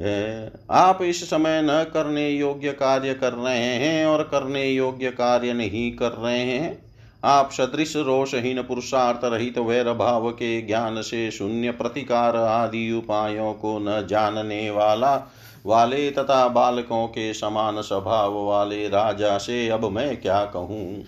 है। 0.00 0.52
आप 0.70 1.02
इस 1.02 1.30
समय 1.30 1.62
न 1.62 1.84
करने 1.94 2.30
योग्य 2.30 2.72
कार्य 2.72 3.14
कर 3.14 3.32
रहे 3.32 3.58
हैं 3.58 4.06
और 4.06 4.22
करने 4.22 4.68
योग्य 4.68 5.10
कार्य 5.10 5.52
नहीं 5.52 5.92
कर 5.92 6.10
रहे 6.10 6.40
हैं। 6.40 6.84
आप 7.24 7.50
सदृश, 7.52 7.96
रोषहीन, 7.96 8.62
पुरुषार्थ 8.62 9.20
रहित, 9.24 9.58
वैर 9.58 9.92
भाव 9.92 10.30
के 10.30 10.62
ज्ञान 10.62 11.02
से 11.02 11.30
शून्य 11.30 11.70
प्रतिकार 11.70 12.36
आदि 12.36 12.92
उपायों 12.92 13.52
को 13.52 13.78
न 13.78 14.06
जानने 14.06 14.70
वाला, 14.70 15.32
वाले 15.66 16.10
तथा 16.10 16.48
बालकों 16.48 17.06
के 17.06 17.34
समान 17.34 17.82
स्वभाव 17.82 18.44
वाले 18.44 18.88
राजा 18.88 19.38
से 19.38 19.68
अब 19.68 19.84
मैं 19.84 20.20
क्या 20.20 20.44
कहूँ? 20.44 21.04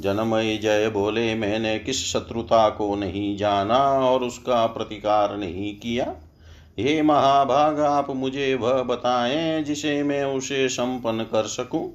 जनमय 0.00 0.56
जय 0.56 0.88
बोले, 0.88 1.34
मैंने 1.34 1.78
किस 1.78 2.12
शत्रुता 2.12 2.68
को 2.68 2.94
नहीं 2.94 3.36
जाना 3.36 3.78
और 3.78 4.22
उसका 4.22 4.66
प्रतिकार 4.66 5.36
नहीं 5.36 5.74
किया? 5.74 6.14
हे 6.78 7.02
महाभाग, 7.02 7.80
आप 7.80 8.10
मुझे 8.10 8.54
वह 8.54 8.82
बताएँ 8.82 9.62
जिसे 9.62 10.02
मैं 10.02 10.24
उसे 10.24 10.68
संपन्न 10.68 11.22
कर 11.22 11.42
सकूँ? 11.42 11.92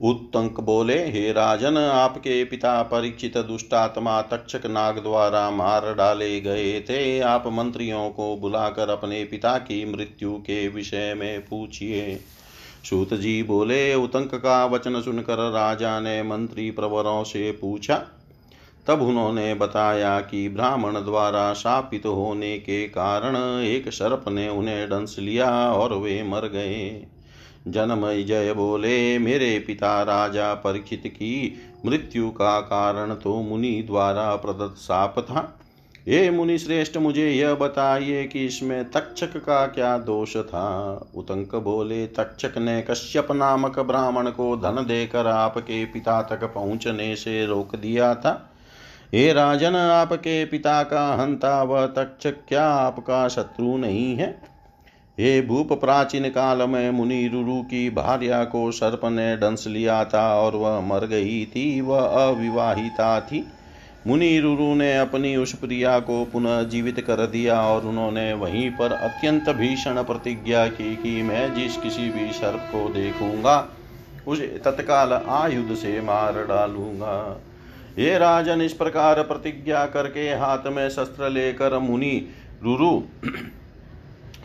उत्तंक 0.00 0.60
बोले, 0.60 1.10
हे 1.10 1.32
राजन, 1.32 1.76
आपके 1.76 2.44
पिता 2.44 2.82
परीक्षित 2.82 3.38
दुष्टात्मा 3.38 4.22
तक्षक 4.22 4.66
नाग 4.66 4.98
द्वारा 4.98 5.50
मार 5.50 5.94
डाले 5.94 6.40
गए 6.40 6.80
थे। 6.80 7.20
आप 7.20 7.44
मंत्रियों 7.46 8.10
को 8.10 8.36
बुलाकर 8.36 8.90
अपने 8.90 9.24
पिता 9.24 9.58
की 9.58 9.92
मृत्यु 9.92 10.32
के 10.32 10.68
विषय 10.68 11.14
में 11.14 11.44
पूछिए। 11.44 12.20
सूत 12.90 13.14
जी 13.14 13.42
बोले 13.42 13.94
उतंक 13.94 14.34
का 14.34 14.64
वचन 14.64 15.00
सुनकर 15.00 15.50
राजा 15.50 16.00
ने 16.00 16.22
मंत्री 16.22 16.70
प्रवरों 16.70 17.24
से 17.24 17.52
पूछा 17.52 18.06
तब 18.88 19.02
उन्होंने 19.02 19.54
बताया 19.54 20.20
कि 20.20 20.48
ब्राह्मण 20.48 20.92
द्वारा 20.92 21.52
शापित 21.54 22.06
होने 22.06 22.58
के 22.58 22.88
कारण 22.88 23.36
एक 23.62 23.88
सर्प 23.88 24.24
ने 24.28 24.48
उन्हें 24.48 24.88
डंस 24.88 25.16
लिया 25.18 25.72
और 25.72 25.94
वे 25.94 26.22
मर 26.22 26.48
गए। 26.48 27.06
जन्मय 27.68 28.22
जय 28.22 28.52
बोले, 28.52 29.18
मेरे 29.18 29.58
पिता 29.58 30.02
राजा 30.02 30.54
परीक्षित 30.54 31.02
की 31.06 31.54
मृत्यु 31.86 32.30
का 32.30 32.60
कारण 32.60 33.14
तो 33.14 33.42
मुनि 33.42 33.84
द्वारा 33.86 34.36
प्रदत्त 34.36 34.76
साप 34.76 35.18
था। 35.18 35.58
ये 36.08 36.30
मुनि 36.30 36.58
श्रेष्ठ, 36.58 36.96
मुझे 36.96 37.30
यह 37.30 37.54
बताइए 37.54 38.24
कि 38.24 38.46
इसमें 38.46 38.90
तक्षक 38.90 39.36
का 39.36 39.66
क्या 39.66 39.98
दोष 39.98 40.36
था? 40.36 41.10
उतंक 41.14 41.54
बोले, 41.54 42.06
तक्षक 42.06 42.58
ने 42.58 42.82
कश्यप 42.82 43.32
नामक 43.32 43.78
ब्राह्मण 43.78 44.30
को 44.30 44.56
धन 44.56 44.84
देकर 44.86 45.26
आपके 45.26 45.84
पिता 45.84 46.22
तक 46.22 46.44
पहुँचने 46.44 47.16
से 47.16 47.46
रोक 47.46 47.76
दिया 47.76 48.14
था। 48.14 48.52
हे 49.14 49.32
राजन, 49.32 49.76
आपके 49.76 50.44
पिता 50.44 50.82
का 50.82 51.14
हंता 51.14 51.62
व 51.62 51.86
तक्षक 51.86 52.34
क्या 52.48 52.64
आपका 52.64 53.28
शत्रु 53.28 53.76
नहीं 53.76 54.16
है? 54.16 54.42
हे 55.20 55.40
भूप, 55.42 55.72
प्राचीन 55.72 56.28
काल 56.28 56.62
में 56.68 56.90
मुनि 56.90 57.28
रुरु 57.28 57.62
की 57.62 57.90
भार्या 57.90 58.44
को 58.44 58.72
सर्प 58.72 59.00
ने 59.04 59.36
डंस 59.36 59.66
लिया 59.66 60.04
था 60.04 60.34
और 60.34 60.56
वह 60.56 60.80
मर 60.80 61.06
गई 61.06 61.44
थी, 61.44 61.80
वह 61.80 62.00
अविवाहिता 62.00 63.20
थी। 63.20 63.44
मुनि 64.06 64.38
रुरु 64.40 64.74
ने 64.74 64.98
अपनी 64.98 65.36
उस 65.36 65.52
प्रिया 65.52 65.98
को 66.00 66.24
पुनः 66.24 66.62
जीवित 66.62 67.00
कर 67.00 67.26
दिया 67.26 67.60
और 67.60 67.86
उन्होंने 67.86 68.32
वहीं 68.32 68.70
पर 68.70 68.92
अत्यंत 68.92 69.50
भीषण 69.50 70.02
प्रतिज्ञा 70.02 70.66
की 70.66 70.96
कि 70.96 71.22
मैं 71.22 71.54
जिस 71.54 71.76
किसी 71.76 72.08
भी 72.10 72.32
सर्प 72.32 72.68
को 72.72 72.88
देखूँगा, 72.88 73.68
उसे 74.26 74.46
तत्काल 74.46 75.12
आयुध 75.12 75.74
से 75.74 76.00
मार 76.00 76.46
डालूँगा। 76.46 77.42
ये 77.96 78.16
राजन 78.18 78.62
इस 78.62 78.72
प्रकार 78.72 79.22
प्रतिज्ञा 79.22 79.84
करके 79.86 80.28
हाथ 80.30 80.66
में 80.66 80.88
शस्त्र 80.88 81.28
लेकर 81.30 81.78
मुनि 81.78 82.14
रुरु, 82.62 83.00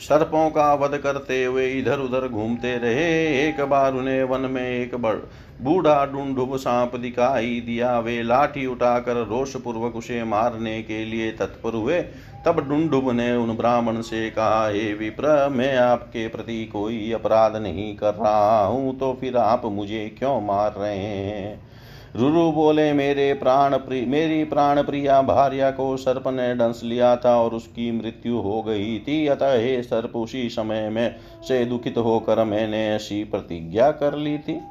सर्पों 0.01 0.49
का 0.49 0.73
वध 0.73 0.97
करते 0.97 1.43
हुए 1.43 1.67
इधर 1.69 1.99
उधर 1.99 2.27
घूमते 2.27 2.75
रहे। 2.77 3.47
एक 3.47 3.61
बार 3.61 3.93
उन्हें 3.93 4.23
वन 4.23 4.49
में 4.51 4.61
एक 4.61 4.95
बड़ 4.95 5.15
बूढ़ा 5.61 6.05
ढूंढुब 6.05 6.55
सांप 6.57 6.95
दिखाई 6.95 7.59
दिया। 7.65 7.97
वे 7.99 8.21
लाठी 8.23 8.65
उठाकर 8.65 9.15
रोष 9.27 9.55
पूर्वक 9.55 9.95
उसे 9.95 10.23
मारने 10.23 10.81
के 10.83 11.03
लिए 11.05 11.31
तत्पर 11.31 11.73
हुए। 11.73 12.01
तब 12.45 12.59
ढूंढुब 12.69 13.09
ने 13.11 13.35
उन 13.35 13.55
ब्राह्मण 13.57 14.01
से 14.01 14.29
कहा, 14.29 14.67
हे 14.67 14.93
विप्र, 14.93 15.49
मैं 15.49 15.75
आपके 15.77 16.27
प्रति 16.27 16.63
कोई 16.65 17.11
अपराध 17.11 17.55
नहीं 17.55 17.95
कर 17.97 18.13
रहा 18.13 18.65
हूँ 18.65 18.97
तो 18.99 19.13
फिर 19.21 19.37
आप 19.37 19.65
मुझे 19.65 20.07
क्यों 20.19 20.39
मार 20.41 20.73
रहे 20.77 20.97
हैं? 20.97 21.70
रुरु 22.15 22.51
बोले, 22.51 22.93
मेरे 22.93 23.33
प्राण 23.33 23.77
प्रिय 23.77 24.05
मेरी 24.05 24.43
प्राण 24.43 24.83
प्रिया 24.83 25.21
भार्या 25.21 25.71
को 25.71 25.97
सर्प 25.97 26.27
ने 26.27 26.55
डंस 26.55 26.81
लिया 26.83 27.15
था 27.15 27.41
और 27.41 27.51
उसकी 27.51 27.91
मृत्यु 27.91 28.37
हो 28.37 28.61
गई 28.61 28.99
थी। 28.99 29.27
अतः 29.27 29.59
हे 29.59 29.83
सर्प, 29.83 30.15
उसी 30.15 30.49
समय 30.49 30.89
में 30.89 31.15
से 31.47 31.65
दुखित 31.65 31.97
होकर 31.97 32.43
मैंने 32.43 32.89
ऐसी 32.89 33.23
प्रतिज्ञा 33.23 33.91
कर 33.91 34.15
ली 34.15 34.37
थी। 34.37 34.61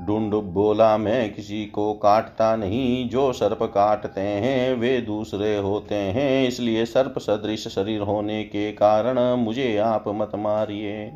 डुंडुब 0.00 0.44
बोला, 0.44 0.96
मैं 0.96 1.34
किसी 1.34 1.66
को 1.66 1.92
काटता 1.92 2.56
नहीं। 2.56 3.08
जो 3.08 3.32
सर्प 3.32 3.62
काटते 3.62 4.20
हैं, 4.20 4.74
वे 4.74 5.00
दूसरे 5.00 5.56
होते 5.56 5.94
हैं। 5.94 6.48
इसलिए 6.48 6.84
सर्प 6.84 7.18
सदृश 7.18 7.68
शरीर 7.68 8.00
होने 8.00 8.44
के 8.44 8.72
कारण 8.72 9.36
मुझे 9.36 9.76
आप 9.76 10.04
मत 10.08 10.30
मारिए। 10.34 11.12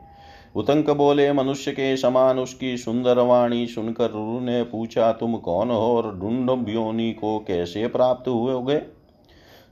उतंक 0.55 0.91
बोले 0.91 1.33
मनुष्य 1.33 1.73
के 1.73 1.97
समान 1.97 2.39
उसकी 2.39 2.77
सुंदर 2.77 3.19
वाणी 3.19 3.67
सुनकर 3.67 4.11
रुरु 4.11 4.41
ने 4.41 4.63
पूछा, 4.63 5.13
तुम 5.13 5.37
कौन 5.37 5.71
हो 5.71 5.97
और 5.97 6.19
ढूंढ 6.19 7.15
को 7.15 7.39
कैसे 7.39 7.87
प्राप्त 7.87 8.29
हुए 8.29 8.63
गए 8.63 8.83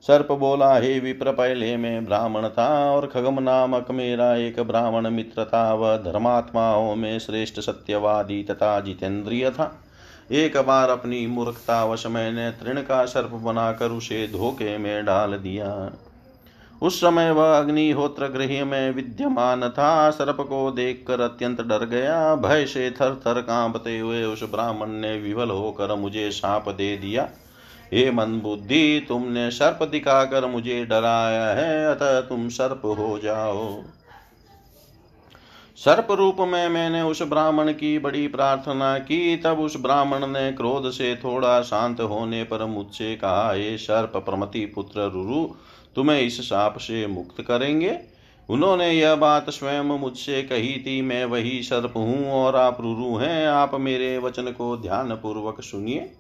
सर्प 0.05 0.33
बोला, 0.33 0.79
हे 0.79 0.99
विप्र, 1.01 1.33
पहले 1.33 1.77
में 1.77 2.05
ब्राह्मण 2.05 2.49
था 2.49 2.91
और 2.91 3.07
खगम 3.07 3.41
नामक 3.41 3.91
मेरा 3.91 4.35
एक 4.37 4.61
ब्राह्मण 4.61 5.11
मित्र 5.11 5.45
था। 5.45 5.75
वह 5.75 5.97
धर्मात्माओं 5.97 6.95
में 6.97 7.19
श्रेष्ठ, 7.19 7.61
सत्यवादी 7.61 8.43
तथा 8.43 8.81
जितेंद्रिय 8.81 9.51
था। 9.51 9.71
एक 10.33 10.57
बार 10.57 10.91
अपनी 10.91 11.27
मूर्खतावश 11.27 12.07
मैंने 12.07 12.51
तृण 12.51 12.81
का 12.81 13.05
सर्प 13.05 13.31
बनाकर 13.31 13.91
उसे 13.91 14.27
धोखे 14.27 14.79
में 14.79 15.05
डाल 15.05 15.33
दिया। 15.33 15.93
उस 16.83 17.01
समय 17.01 17.31
वह 17.31 17.59
अग्निहोत्र 17.59 18.29
गृह 18.29 18.65
में 18.65 18.91
विद्यमान 18.91 19.69
था। 19.69 20.11
सर्प 20.11 20.37
को 20.41 20.71
देखकर 20.71 21.21
अत्यंत 21.21 21.61
डर 21.61 21.85
गया। 21.87 22.35
भय 22.35 22.67
से 22.67 22.91
थर 22.91 23.21
थर 23.27 23.41
कांपते 23.41 23.99
हुए 23.99 24.25
उस 24.25 24.43
ब्राह्मण 24.43 24.89
ने 24.89 25.19
विवल 25.19 25.51
होकर 25.51 25.95
मुझे 25.95 26.31
साप 26.31 26.69
दे 26.69 26.97
दिया। 26.97 27.29
हे 27.95 28.11
मन 28.11 28.41
बुद्धि, 28.41 29.07
तुमने 29.09 29.51
सर्प 29.51 29.89
दिखाकर 29.89 30.47
मुझे 30.47 30.85
डराया 30.85 31.47
है। 31.47 31.87
अतः 31.87 32.21
तुम 32.21 32.49
सर्प 32.49 32.83
हो 32.85 33.21
जाओ। 33.23 33.83
सर्प 35.85 36.11
रूप 36.11 36.37
में 36.41 36.69
मैंने 36.69 37.03
उस 37.03 37.23
ब्राह्मण 37.23 37.73
की 37.73 37.99
बड़ी 37.99 38.29
प्रार्थना 38.29 38.99
की, 38.99 39.37
तब 39.37 39.59
उस 39.61 39.81
ब्राह्मण 39.81 40.27
ने 40.27 40.53
क्रोध 40.53 40.91
से 40.91 41.17
थोड़ा 41.17 41.63
शांत 41.63 42.01
होने 42.01 42.45
पर 42.45 42.65
मुझसे 42.65 43.17
कहा 43.17 43.55
ये 43.55 43.79
सर्प 43.79 44.13
प्रमति 44.17 44.67
पुत्र 44.67 45.01
रुरु, 45.01 45.55
तुम्हें 45.97 46.21
इस 46.21 46.41
साप 46.41 46.79
से 46.79 47.07
मुक्त 47.07 47.43
करेंगे? 47.43 47.99
उन्होंने 48.49 48.91
यह 48.91 49.15
बात 49.15 49.51
स्वयं 49.51 49.83
मुझसे 49.83 50.43
कही 50.43 50.77
थी, 50.79 51.03
मैं 51.03 51.25
वही 51.25 51.63
सर्प 51.63 51.93
हूँ 51.97 52.33
और 52.33 52.57
आप 52.57 52.81
रुरु 52.81 53.17
हैं, 53.17 53.47
आप 53.47 53.75
मेरे 53.75 54.19
वचन 54.19 54.43
को 54.43 54.77
ध्यान 54.77 55.11
पूर्वक 55.11 55.61
सुनिए। 55.61 56.11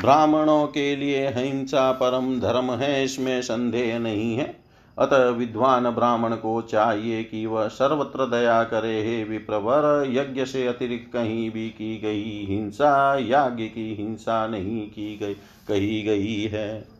ब्राह्मणों 0.00 0.66
के 0.66 0.96
लिए 0.96 1.28
हिंसा 1.28 1.92
परम 1.92 2.40
धर्म 2.40 2.70
है, 2.70 3.04
इसमें 3.04 3.42
संदेह 3.42 3.98
नहीं 3.98 4.36
है। 4.36 4.59
अतः 5.00 5.28
विद्वान 5.28 5.90
ब्राह्मण 5.90 6.36
को 6.36 6.62
चाहिए 6.62 7.24
कि 7.24 7.46
वह 7.46 7.68
सर्वत्र 7.68 8.26
दया 8.26 8.64
करे। 8.64 9.02
हे 9.02 9.24
विप्रवर, 9.24 10.04
यज्ञ 10.08 10.44
से 10.44 10.66
अतिरिक्त 10.66 11.12
कहीं 11.12 11.50
भी 11.50 11.68
की 11.70 11.98
गई 11.98 12.46
हिंसा, 12.46 13.18
याज्ञ 13.18 13.64
की 13.64 13.94
हिंसा 13.94 14.46
नहीं 14.46 14.90
की 14.90 15.16
गई, 15.16 15.34
कही 15.68 16.02
गई 16.02 16.46
है। 16.46 16.99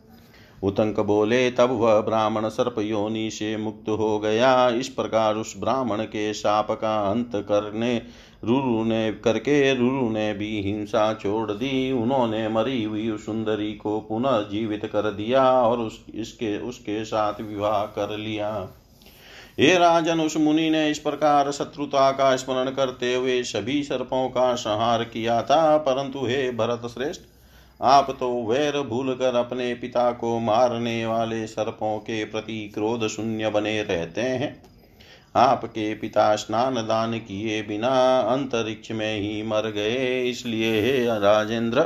उतंक 0.63 0.99
बोले, 0.99 1.51
तब 1.51 1.71
वह 1.71 2.01
ब्राह्मण 2.01 2.49
सर्प 2.49 2.75
योनि 2.79 3.29
से 3.31 3.57
मुक्त 3.57 3.89
हो 3.89 4.19
गया। 4.19 4.69
इस 4.69 4.87
प्रकार 4.87 5.35
उस 5.35 5.55
ब्राह्मण 5.59 6.03
के 6.03 6.33
शाप 6.33 6.71
का 6.71 7.11
अंत 7.11 7.31
करने, 7.35 8.01
रुरु 8.43 8.83
ने, 8.83 9.11
करके 9.11 9.75
रुरु 9.75 10.09
ने 10.09 10.33
भी 10.33 10.61
हिंसा 10.61 11.13
छोड़ 11.13 11.51
दी। 11.51 11.91
उन्होंने 11.91 12.47
मरी 12.47 12.83
हुई 12.83 13.17
सुंदरी 13.17 13.73
को 13.73 13.99
पुनः 13.99 14.49
जीवित 14.49 14.85
कर 14.85 15.11
दिया 15.11 15.51
और 15.61 15.79
उस, 15.79 16.05
इसके, 16.15 16.59
उसके 16.59 17.05
साथ 17.05 17.41
विवाह 17.41 17.83
कर 17.83 18.17
लिया। 18.17 18.69
हे 19.59 19.77
राजन, 19.77 20.19
उस 20.19 20.37
मुनि 20.37 20.69
ने 20.69 20.89
इस 20.89 20.99
प्रकार 20.99 21.51
शत्रुता 21.51 22.11
का 22.11 22.35
स्मरण 22.35 22.69
करते 22.71 23.15
हुए 23.15 23.43
सभी 23.43 23.83
सर्पों 23.83 24.29
का 24.29 24.55
संहार 24.55 25.03
किया 25.03 25.41
था। 25.41 25.77
परंतु 25.77 26.19
हे 26.19 26.51
भरत 26.51 26.81
श्रेष्ठ 26.85 27.21
आप 27.81 28.09
तो 28.19 28.29
वैर 28.43 28.79
भूल 28.79 29.13
कर 29.13 29.35
अपने 29.35 29.73
पिता 29.73 30.11
को 30.11 30.39
मारने 30.39 31.05
वाले 31.05 31.45
सर्पों 31.47 31.97
के 31.99 32.23
प्रति 32.25 32.71
क्रोध 32.73 33.07
शून्य 33.07 33.49
बने 33.49 33.81
रहते 33.83 34.21
हैं। 34.21 34.61
आपके 35.35 35.93
पिता 35.95 36.35
स्नान 36.35 36.75
दान 36.75 37.17
किए 37.19 37.61
बिना 37.61 38.19
अंतरिक्ष 38.19 38.91
में 38.91 39.19
ही 39.19 39.41
मर 39.43 39.69
गए, 39.71 40.23
इसलिए 40.23 40.81
हे 40.81 41.05
राजेंद्र, 41.19 41.85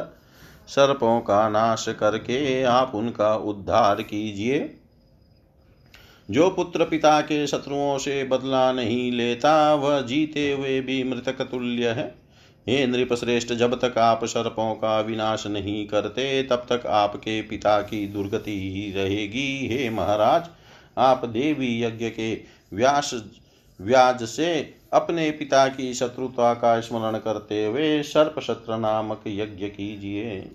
सर्पों 0.68 1.20
का 1.20 1.48
नाश 1.50 1.86
करके 2.00 2.64
आप 2.64 2.92
उनका 2.96 3.36
उद्धार 3.36 4.02
कीजिए। 4.02 4.60
जो 6.30 6.50
पुत्र 6.50 6.86
पिता 6.86 7.20
के 7.22 7.46
शत्रुओं 7.48 7.98
से 7.98 8.24
बदला 8.24 8.72
नहीं 8.72 9.12
लेता, 9.12 9.74
वह 9.74 10.00
जीते 10.02 10.52
हुए 10.52 10.80
भी 10.82 11.04
मृतक 11.04 11.42
तुल्य 11.42 11.90
है। 11.90 12.25
हे 12.70 12.88
नृप 12.88 13.14
श्रेष्ठ 13.14 13.54
जब 13.54 13.80
तक 13.80 13.98
आप 13.98 14.26
सर्पों 14.26 14.74
का 14.76 15.00
विनाश 15.00 15.48
नहीं 15.48 15.88
करते, 15.88 16.44
तब 16.44 16.66
तक 16.72 16.86
आपके 16.88 17.42
पिता 17.42 17.82
की 17.82 18.08
दुर्गति 18.08 18.72
ही 18.72 18.92
रहेगी। 18.92 19.68
हे 19.68 19.90
महाराज, 19.90 20.50
आप 20.98 21.26
देवी 21.26 21.84
यज्ञ 21.84 22.10
के 22.10 22.34
व्यास, 22.74 23.24
व्याज 23.82 24.24
से 24.24 24.74
अपने 24.94 25.32
पिता 25.32 25.68
की 25.68 25.94
शत्रुता 25.94 26.54
का 26.54 26.80
स्मरण 26.80 27.18
करते 27.18 27.66
हुए 27.66 28.04
सर्प 28.04 28.40
शत्र 28.40 28.78
नामक 28.78 29.24
यज्ञ 29.28 29.66
कीजिए। 29.66 30.52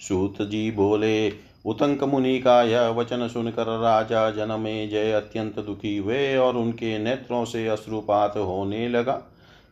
सूत 0.00 0.42
जी 0.42 0.70
बोले, 0.70 1.30
उतंक 1.66 2.04
मुनि 2.04 2.38
का 2.38 2.62
यह 2.62 2.88
वचन 2.88 3.28
सुनकर 3.28 3.66
राजा 3.66 4.30
जनमे 4.30 4.86
जय 4.86 5.12
अत्यंत 5.12 5.58
दुखी 5.58 5.96
हुए 5.96 6.36
और 6.36 6.56
उनके 6.56 6.98
नेत्रों 6.98 7.44
से 7.44 7.68
अश्रुपात 7.68 8.36
होने 8.36 8.88
लगा। 8.88 9.22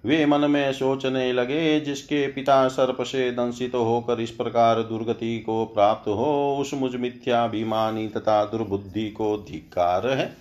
वे 0.04 0.26
मन 0.26 0.50
में 0.50 0.72
सोचने 0.72 1.32
लगे, 1.32 1.80
जिसके 1.80 2.26
पिता 2.26 2.68
सर्प 2.68 3.02
से 3.02 3.30
दंशित 3.30 3.74
होकर 3.74 4.20
इस 4.20 4.30
प्रकार 4.30 4.82
दुर्गति 4.82 5.38
को 5.38 5.64
प्राप्त 5.64 6.08
हो, 6.08 6.58
उस 6.60 6.74
मुझ 6.74 6.96
मिथ्याभिमानी 6.96 8.08
तथा 8.08 8.44
दुर्बुद्धि 8.44 9.10
को 9.10 9.36
धिकार 9.36 10.06
है। 10.06 10.36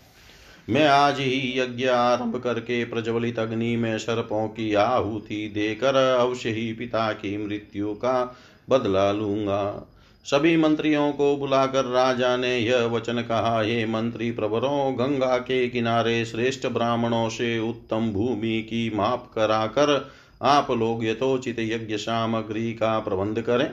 मैं 0.69 0.87
आज 0.87 1.19
ही 1.19 1.59
यज्ञ 1.59 1.85
आरंभ 1.85 2.35
करके 2.35 2.85
प्रज्वलित 2.85 3.39
अग्नि 3.39 3.75
में 3.75 3.97
सर्पों 3.97 4.47
की 4.47 4.73
आहुति 4.73 5.51
देकर 5.53 5.95
अवश्य 5.95 6.49
ही 6.49 6.73
पिता 6.73 7.11
की 7.11 7.45
मृत्यु 7.47 7.93
का 7.93 8.35
बदला 8.69 9.11
लूँगा। 9.11 9.87
सभी 10.25 10.57
मंत्रियों 10.57 11.11
को 11.11 11.35
बुलाकर 11.37 11.85
राजा 11.85 12.35
ने 12.37 12.57
यह 12.57 12.85
वचन 12.85 13.21
कहा, 13.21 13.61
हे 13.61 13.85
मंत्री 13.85 14.31
प्रवरों, 14.31 14.93
गंगा 14.93 15.37
के 15.37 15.67
किनारे 15.69 16.23
श्रेष्ठ 16.25 16.67
ब्राह्मणों 16.67 17.29
से 17.29 17.57
उत्तम 17.59 18.11
भूमि 18.11 18.61
की 18.61 18.91
माप 18.95 19.29
कराकर 19.35 20.11
आप 20.41 20.71
लोग 20.71 21.05
यथोचित 21.05 21.59
यज्ञ 21.59 21.97
सामग्री 21.97 22.73
का 22.73 22.99
प्रबंध 22.99 23.41
करें। 23.41 23.69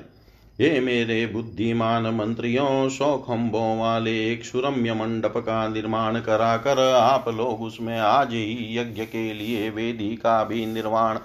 हे 0.61 0.81
मेरे 0.81 1.27
बुद्धिमान 1.27 2.07
मंत्रियों, 2.07 2.89
सौ 2.89 3.17
खम्भों 3.19 3.79
वाले 3.79 4.33
एक 4.33 4.45
सुरम्य 4.45 4.95
मंडप 4.95 5.35
का 5.37 5.69
निर्माण 5.69 6.21
कराकर 6.21 6.79
आप 6.95 7.29
लोग 7.29 7.63
उसमें 7.63 7.99
आज 7.99 8.33
ही 8.33 8.79
यज्ञ 8.79 9.03
के 9.03 9.33
लिए 9.35 9.71
वेदी 9.71 10.15
का 10.17 10.43
भी 10.45 10.67
निर्माण 10.67 11.19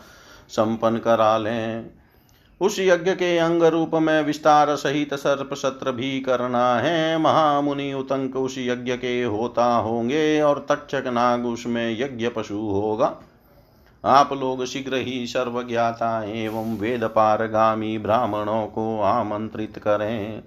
संपन्न 0.49 0.97
करा 0.97 1.37
लें। 1.37 1.85
उस 2.61 2.79
यज्ञ 2.79 3.11
के 3.11 3.37
अंग 3.37 3.63
रूप 3.63 3.91
में 3.93 4.21
विस्तार 4.23 4.75
सहित 4.75 5.13
सर्प 5.13 5.53
सत्र 5.53 5.91
भी 5.91 6.19
करना 6.19 6.75
है। 6.75 7.17
महामुनि 7.17 7.93
उतंक 7.93 8.35
उस 8.35 8.55
यज्ञ 8.57 8.97
के 8.97 9.23
होता 9.23 9.65
होंगे 9.65 10.41
और 10.41 10.65
तक्षक 10.69 11.03
नाग 11.07 11.45
उसमें 11.45 11.99
यज्ञ 11.99 12.29
पशु 12.29 12.57
होगा। 12.57 13.15
आप 14.05 14.33
लोग 14.33 14.65
शीघ्र 14.65 14.95
ही 14.95 15.27
सर्वज्ञाता 15.27 16.23
एवं 16.23 16.77
वेद 16.77 17.03
पारगामी 17.03 17.97
ब्राह्मणों 17.97 18.65
को 18.67 19.01
आमंत्रित 19.01 19.77
करें। 19.77 20.43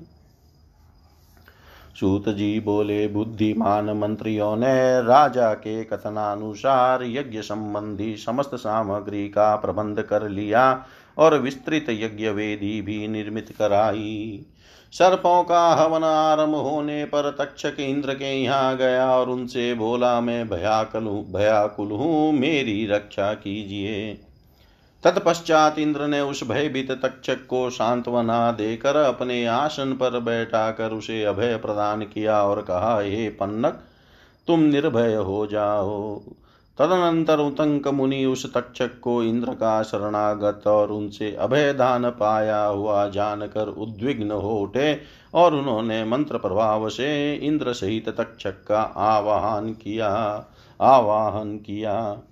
सूत 2.01 2.29
जी 2.29 2.61
बोले, 2.61 3.09
बुद्धिमान 3.09 3.91
मंत्रियों 3.91 4.57
ने 4.57 5.03
राजा 5.03 5.55
के 5.55 5.85
कथनानुसार 5.85 7.05
यज्ञ 7.05 7.41
संबंधी 7.41 8.17
समस्त 8.17 8.51
सामग्री 8.55 9.29
का 9.29 9.57
प्रबंध 9.57 10.03
कर 10.03 10.29
लिया 10.29 10.85
और 11.19 11.39
विस्तृत 11.39 11.87
यज्ञ 11.91 12.29
वेदी 12.29 12.81
भी 12.83 13.09
निर्मित 13.09 13.55
कराई। 13.59 14.47
सर्पों 14.93 15.43
का 15.43 15.69
हवन 15.75 16.05
आरंभ 16.05 16.55
होने 16.55 17.05
पर 17.05 17.37
तक्षक 17.41 17.81
इंद्र 17.81 18.15
के 18.15 18.35
यहाँ 18.43 18.77
गया 18.77 19.11
और 19.11 19.31
उनसे 19.31 19.75
बोला, 19.75 20.21
मैं 20.21 20.49
भयाकुल 20.49 21.05
भयाकुल 21.33 21.89
हूँ, 21.89 22.33
मेरी 22.33 22.87
रक्षा 22.87 23.35
कीजिए। 23.35 24.26
तत्पश्चात 25.07 25.79
इंद्र 25.79 26.07
ने 26.07 26.21
उस 26.21 26.49
भयभीत 26.49 26.91
तक्षक 26.91 27.47
को 27.47 27.71
सांत्वना 27.71 28.53
देकर 28.53 28.97
अपने 28.97 29.47
आसन 29.47 29.93
पर 29.93 30.21
बैठा 30.21 30.71
कर 30.71 30.91
उसे 30.91 31.25
अभय 31.25 31.57
प्रदान 31.57 32.03
किया 32.03 32.43
और 32.43 32.63
कहा, 32.63 33.01
हे 33.01 33.29
पन्नक, 33.29 33.83
तुम 34.47 34.61
निर्भय 34.61 35.15
हो 35.15 35.47
जाओ। 35.47 36.19
तदनंतर 36.79 37.39
उतंक 37.39 37.89
मुनि 37.89 38.25
उस 38.25 38.55
तक्षक 38.55 39.01
को 39.01 39.23
इंद्र 39.23 39.53
का 39.53 39.83
शरणागत 39.83 40.67
और 40.67 40.91
उनसे 40.91 41.37
अभय 41.37 41.73
दान 41.73 42.11
पाया 42.11 42.65
हुआ 42.65 43.09
जानकर 43.09 43.69
उद्विग्न 43.69 44.31
हो 44.31 44.59
उठे 44.59 45.01
और 45.35 45.55
उन्होंने 45.55 46.05
मंत्र 46.05 46.39
प्रभाव 46.39 46.89
से 46.89 47.35
इंद्र 47.35 47.73
सहित 47.73 48.09
तक्षक 48.09 48.65
का 48.67 48.81
आवाहन 48.83 49.73
किया 49.73 50.09
आवाहन 50.81 51.57
किया। 51.57 52.23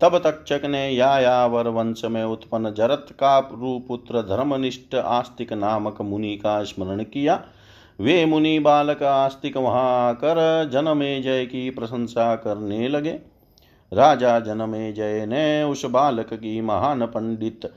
तब 0.00 0.18
तक्षक 0.18 0.62
ने 0.64 0.90
यायावर 0.90 1.68
वंश 1.68 2.04
में 2.04 2.24
उत्पन्न 2.24 2.74
जरत 2.74 3.06
का 3.10 3.38
रूपुत्र 3.38 4.22
धर्मनिष्ठ 4.22 4.94
आस्तिक 4.94 5.52
नामक 5.52 6.00
मुनि 6.00 6.36
का 6.36 6.62
स्मरण 6.62 7.02
किया। 7.02 7.44
वे 8.00 8.24
मुनि 8.26 8.58
बालक 8.58 9.02
आस्तिक 9.02 9.56
वहाँ 9.56 10.14
कर 10.14 10.70
जनमे 10.72 11.20
जय 11.20 11.46
की 11.46 11.70
प्रशंसा 11.70 12.34
करने 12.36 12.88
लगे। 12.88 13.18
राजा 13.92 14.40
जनमे 14.40 14.92
जय 14.92 15.26
ने 15.26 15.62
उस 15.62 15.84
बालक 15.84 16.34
की 16.34 16.60
महान 16.60 17.06
पंडित 17.06 17.72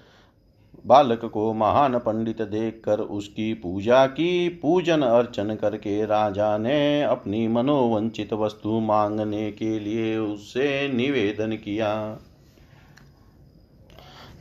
बालक 0.87 1.25
को 1.25 1.53
महान 1.53 1.97
पंडित 1.97 2.41
देखकर 2.41 2.99
उसकी 2.99 3.53
पूजा 3.53 4.05
की, 4.05 4.49
पूजन 4.49 5.01
अर्चन 5.01 5.55
करके 5.55 6.05
राजा 6.05 6.57
ने 6.57 7.03
अपनी 7.03 7.47
मनोवंचित 7.47 8.33
वस्तु 8.33 8.79
मांगने 8.79 9.51
के 9.51 9.79
लिए 9.79 10.17
उससे 10.17 10.87
निवेदन 10.93 11.51
किया। 11.51 12.17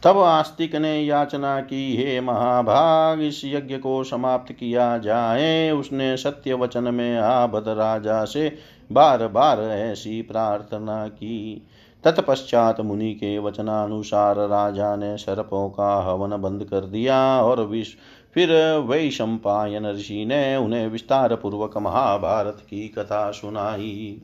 तब 0.04 0.18
आस्तिक 0.18 0.76
ने 0.76 1.00
याचना 1.00 1.60
की, 1.60 1.96
हे 1.96 2.20
महाभाग, 2.20 3.20
इस 3.20 3.44
यज्ञ 3.44 3.78
को 3.78 4.04
समाप्त 4.04 4.52
किया 4.52 4.98
जाए। 4.98 5.70
उसने 5.70 6.16
सत्य 6.16 6.54
वचन 6.54 6.94
में 6.94 7.18
आबद 7.18 7.64
राजा 7.68 8.24
से 8.24 8.58
बार 8.92 9.28
बार 9.28 9.60
ऐसी 9.60 10.22
प्रार्थना 10.22 11.08
की। 11.08 11.66
तत्पश्चात 12.04 12.80
मुनि 12.80 13.14
के 13.14 13.38
वचनानुसार 13.38 14.36
राजा 14.36 14.96
ने 14.96 15.16
सर्पों 15.16 15.70
का 15.70 16.02
हवन 16.02 16.42
बंद 16.42 16.64
कर 16.64 16.80
दिया 16.80 17.42
और 17.42 17.60
विष 17.60 17.88
फिर 18.34 18.52
वैशंपायन 18.78 19.86
ऋषि 19.86 20.24
ने 20.24 20.56
उन्हें 20.56 20.88
विस्तार 20.88 21.34
पूर्वक 21.34 21.76
महाभारत 21.76 22.58
की 22.70 22.88
कथा 22.88 23.30
सुनाई। 23.30 24.22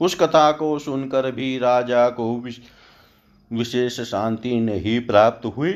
उस 0.00 0.14
कथा 0.14 0.52
को 0.52 0.78
सुनकर 0.78 1.30
भी 1.30 1.58
राजा 1.58 2.08
को 2.08 2.44
विशेष 3.52 4.00
शांति 4.00 4.60
नहीं 4.60 5.06
प्राप्त 5.06 5.46
हुई। 5.46 5.72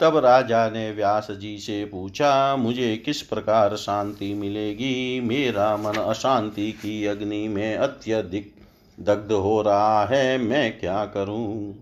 तब 0.00 0.16
राजा 0.16 0.70
ने 0.70 0.90
व्यास 0.90 1.28
जी 1.30 1.58
से 1.58 1.84
पूछा, 1.84 2.56
मुझे 2.56 2.96
किस 2.96 3.22
प्रकार 3.22 3.76
शांति 3.76 4.34
मिलेगी? 4.34 5.20
मेरा 5.20 5.76
मन 5.76 5.92
अशांति 5.92 6.72
की 6.72 7.06
अग्नि 7.06 7.48
में 7.48 7.76
अत्यधिक 7.76 8.53
दग्ध 9.00 9.32
हो 9.32 9.62
रहा 9.62 10.04
है, 10.04 10.38
मैं 10.38 10.80
क्या 10.80 11.04
करूँ? 11.04 11.74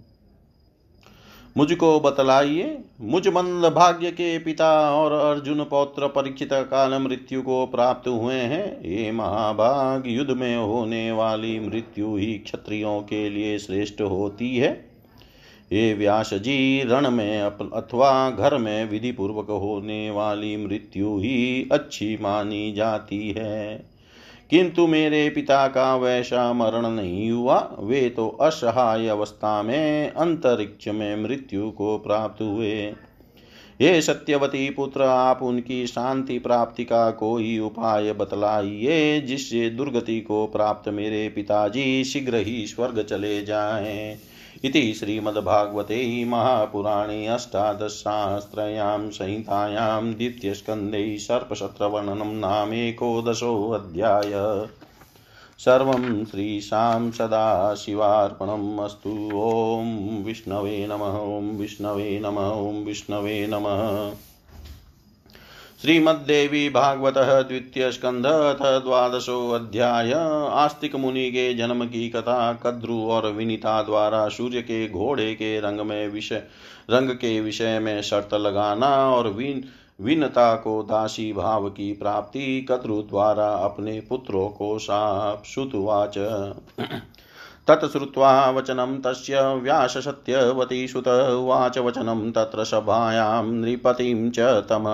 मुझको 1.56 2.00
बतलाइए, 2.00 2.78
मुझ 3.00 3.28
मंद 3.28 3.72
भाग्य 3.72 4.10
के 4.10 4.38
पिता 4.38 4.90
और 4.90 5.12
अर्जुन 5.12 5.64
पौत्र 5.64 6.06
परीक्षित 6.06 6.48
काल 6.52 6.98
मृत्यु 6.98 7.42
को 7.42 7.66
प्राप्त 7.66 8.08
हुए 8.08 8.34
हैं। 8.34 8.80
ये 8.80 9.12
महाभाग 9.12 10.02
युद्ध 10.06 10.30
में 10.30 10.56
होने 10.56 11.12
वाली 11.12 11.60
मृत्यु 11.60 12.16
ही 12.16 12.38
क्षत्रियों 12.38 13.00
के 13.00 13.30
लिए 13.30 13.58
श्रेष्ठ 13.58 14.00
होती 14.00 14.56
है। 14.56 14.92
ये 15.72 15.94
व्यास 15.94 16.34
जी 16.34 16.82
रण 16.82 17.10
में 17.10 17.40
अथवा 17.72 18.30
घर 18.30 18.58
में 18.58 18.90
विधि 18.90 19.12
पूर्वक 19.12 19.50
होने 19.50 20.10
वाली 20.10 20.56
मृत्यु 20.56 21.18
ही 21.18 21.68
अच्छी 21.72 22.18
मानी 22.20 22.72
जाती 22.72 23.34
है। 23.38 23.91
किंतु 24.52 24.86
मेरे 24.86 25.30
पिता 25.30 25.68
का 25.68 25.96
वैसा 25.96 26.52
मरण 26.52 26.86
नहीं 26.86 27.30
हुआ। 27.30 27.76
वे 27.80 28.10
तो 28.10 28.28
असहाय 28.28 29.08
अवस्था 29.08 29.62
में, 29.62 30.10
अंतरिक्ष 30.10 30.88
में 30.88 31.16
मृत्यु 31.16 31.70
को 31.70 31.98
प्राप्त 31.98 32.42
हुए। 32.42 32.94
ये 33.80 34.02
सत्यवती 34.02 34.70
पुत्र, 34.70 35.02
आप 35.02 35.42
उनकी 35.42 35.86
शांति 35.86 36.38
प्राप्ति 36.38 36.84
का 36.84 37.10
कोई 37.10 37.58
उपाय 37.58 38.12
बतलाइए, 38.12 39.20
जिससे 39.20 39.70
दुर्गति 39.70 40.20
को 40.20 40.46
प्राप्त 40.46 40.88
मेरे 40.88 41.28
पिताजी 41.28 42.04
शीघ्र 42.04 42.36
ही 42.36 42.66
स्वर्ग 42.66 43.02
चले 43.02 43.42
जाएँ। 43.42 44.18
इति 44.64 44.94
श्रीमद्भागवते 44.94 46.24
महापुराणे 46.24 47.26
अष्टादशसहस्रयां 47.26 49.10
संहितायां 49.10 50.12
द्वितीयस्कन्धे 50.12 51.18
सर्पशत्रवर्णनं 51.18 52.34
नामेकोदशोऽध्याय 52.34 54.32
सर्वं 55.58 56.24
श्रीशां 56.24 57.10
सदाशिवार्पणम् 57.10 58.80
अस्तु। 58.80 59.30
ॐ 59.34 60.22
विष्णवे 60.24 60.86
नमः, 60.86 61.18
ॐ 61.18 61.50
विष्णवे 61.56 62.20
नमः, 62.20 62.48
ॐ 62.48 62.84
विष्णवे 62.84 63.46
नमः। 63.46 64.12
श्रीमद्देवी 65.82 66.68
भागवत 66.68 67.14
द्वितीय 67.18 67.90
स्कंध 67.92 68.26
अथ 68.26 68.84
द्वादशो 68.84 69.50
अध्याय। 69.50 70.12
आस्तिक 70.50 70.94
मुनि 70.96 71.30
के 71.30 71.54
जन्म 71.54 71.84
की 71.84 72.08
कथा 72.10 72.52
कद्रु 72.52 72.98
और 73.10 73.26
विनीता 73.32 73.82
द्वारा 73.82 74.28
सूर्य 74.28 74.62
के 74.62 74.88
घोड़े 74.88 75.34
के 75.34 75.60
रंग 75.60 75.80
में 75.80 76.08
विषय, 76.08 76.42
रंग 76.90 77.10
के 77.10 77.40
विषय 77.40 77.78
में 77.78 78.02
शर्त 78.02 78.34
लगाना 78.34 79.10
और 79.10 79.28
विन, 79.28 79.64
विनता 80.00 80.54
को 80.54 80.82
दासी 80.82 81.32
भाव 81.32 81.68
की 81.70 81.92
प्राप्ति 81.92 82.66
कद्रु 82.68 83.02
द्वारा 83.02 83.48
अपने 83.48 84.00
पुत्रों 84.00 84.48
को 84.48 84.78
साप 84.78 85.42
सुतवाच। 85.44 86.18
तत्श्रुत्वा 87.68 88.50
वचनं 88.50 89.00
तस्य 89.00 89.54
व्याससत्यवती 89.54 90.88
सुत 90.88 91.08
उवाच 91.08 91.78
वचनं 91.78 92.30
तत्र 92.32 92.64
सभायां 92.64 93.44
नृपतिं 93.44 94.30
च 94.30 94.40
तम। 94.40 94.84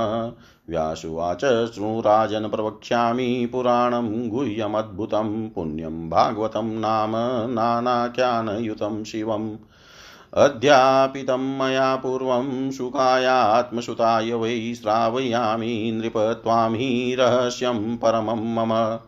व्यासुवाच 0.70 1.40
शृणुराजन् 1.40 2.50
प्रवक्ष्यामि 2.50 3.48
पुराणं 3.52 4.28
गुह्यमद्भुतं 4.28 5.48
पुण्यं 5.48 6.10
भागवतं 6.10 6.80
नाम 6.80 7.12
नानाख्यानयुतं 7.52 9.04
शिवम्। 9.04 9.56
अध्यापितं 10.34 11.58
मया 11.58 11.96
पूर्वं 11.96 12.70
सुखायात्मसुताय 12.70 14.32
वै 14.32 14.74
श्रावयामि 14.74 15.90
नृप 15.94 16.16
त्वां 16.16 16.74
हि 16.74 17.16
रहस्यं 17.18 17.96
परमं 17.96 18.54
मम। 18.54 18.98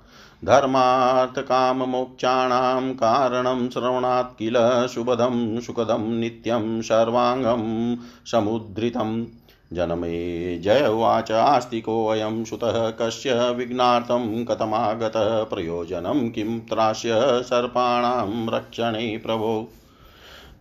धर्मार्थकाममोक्षाणां 0.44 2.92
कारणं 2.92 3.68
श्रवणात् 3.68 4.38
किल 4.38 4.88
सुबधं 4.88 5.60
सुखदं 5.60 6.20
नित्यं 6.20 6.82
सर्वाङ्गं 6.82 7.96
समुद्धृतम् 8.26 9.24
जनमे 9.72 10.59
जय 10.59 10.87
उवाच 10.87 11.33
आस्तिकोऽयं 11.33 12.44
सुतः 12.44 12.90
कस्य 12.90 13.50
विघ्नार्थं 13.50 14.44
कथमागतः, 14.44 15.42
प्रयोजनं 15.42 16.30
किं 16.30 16.61
त्रास्य 16.61 17.42
सर्पाणां 17.42 18.54
रक्षणे 18.54 19.16
प्रभो। 19.16 19.72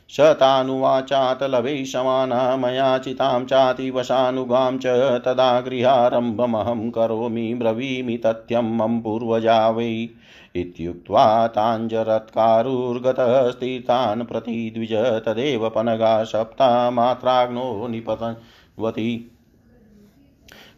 स 0.10 0.20
तानुवाचात 0.20 1.44
लभे 1.44 1.86
समाना 1.86 2.56
मया 2.56 2.98
चितां 2.98 3.46
चातिवशानुगां 3.46 4.78
च 4.78 5.22
तदा 5.26 5.62
गृहारम्भमहं 5.62 6.92
करोमि 6.92 7.54
ब्रवीमि 7.54 8.18
तथ्यं 8.18 8.78
मम 8.78 9.02
पूर्वजा 9.02 9.70
वै। 9.70 10.10
इत्युक्त्वा 10.56 11.48
ताञ्जरत्कारुर्गतस्तीर्थान् 11.48 14.24
प्रति 14.24 14.72
द्विज 14.76 15.24
तदेव 15.26 15.70
पनगा 15.70 16.24
सप्ता 16.24 16.90
मात्राग्नो 16.90 17.88
निपतवती 17.88 19.32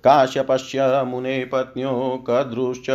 काश्यपश्य 0.04 1.04
मुने 1.08 1.46
पत्न्यो 1.46 2.24
कदृश्च 2.28 2.86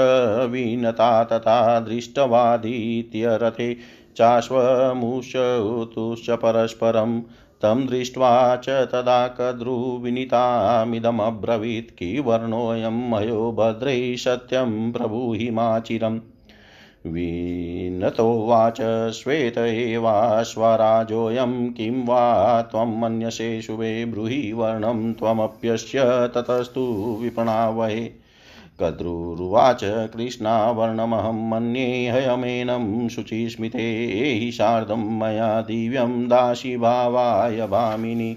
विनता 0.51 1.25
तथा 1.25 1.81
दृष्टवादीत्यरथे 1.81 3.77
चाश्वमुषुतुश्च 4.17 6.31
परस्परं 6.31 7.23
तं 7.63 7.87
दृष्ट्वा 7.87 8.57
च 8.57 8.69
तदा 8.69 9.29
कद्रुविनीतामिदमब्रवीत् 9.29 11.99
किवर्णोऽयं 11.99 13.11
मयो 13.11 13.53
भद्रै 13.53 14.17
सत्यं 14.17 14.93
प्रभुहि 14.93 15.51
विनतोवाच 17.07 19.11
श्वेत 19.11 19.59
एवाश्वराजोऽयं 19.59 21.73
किं 21.73 22.07
वा 22.07 22.63
त्वं 22.63 23.01
मन्यसे 23.01 23.63
शुभे 23.63 24.05
ब्रूहि 24.05 24.53
वर्णं 24.53 25.13
त्वमप्यस्य 25.13 26.31
ततस्तु 26.35 27.19
विपणावहे। 27.21 28.26
कद्रुरुवाच 28.81 29.81
कृष्णावर्णमहं 29.85 31.49
मन्ये 31.51 32.11
हयमेनं 32.11 33.09
शुचिस्मिते 33.09 34.05
एहि 34.07 34.53
शार्दं 34.53 35.19
मया 35.19 35.61
दिव्यं 35.61 36.29
दासीभावाय 36.29 37.67
भामिनि 37.67 38.37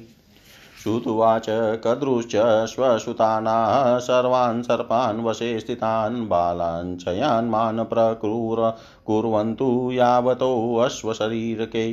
श्रुतुवाच 0.84 1.45
कद्रुश्च 1.84 2.32
स्वसुतानाः 2.65 3.97
सर्वान् 3.99 4.63
सर्पान् 4.63 5.23
वशे 5.25 5.60
स्थितान् 5.60 6.28
बालान् 6.28 6.97
चयान् 6.97 7.49
मान् 7.49 7.80
प्रक्रूर 7.80 8.58
कुर्वन्तु 9.06 9.89
यावतोऽश्वशरीरके 9.93 11.91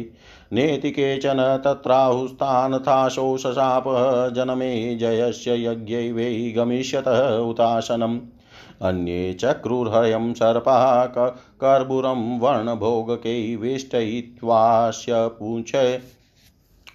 नेति 0.52 0.90
केचन 0.90 1.62
तत्राहुस्तानथाशो 1.64 3.36
शशाप 3.36 3.84
जनमे 4.32 4.96
जयस्य 4.96 5.64
यज्ञै 5.64 6.12
वै 6.12 6.54
गमिष्यतः 6.56 7.38
उताशनम्। 7.38 8.20
अन्ये 8.82 9.34
चक्रुर्हयं 9.34 10.32
सर्पा 10.34 11.06
कर्बुरं 11.62 12.38
वर्णभोगकै 12.38 13.56
वेष्टयित्वास्य 13.56 15.28
पूञ्च 15.28 15.72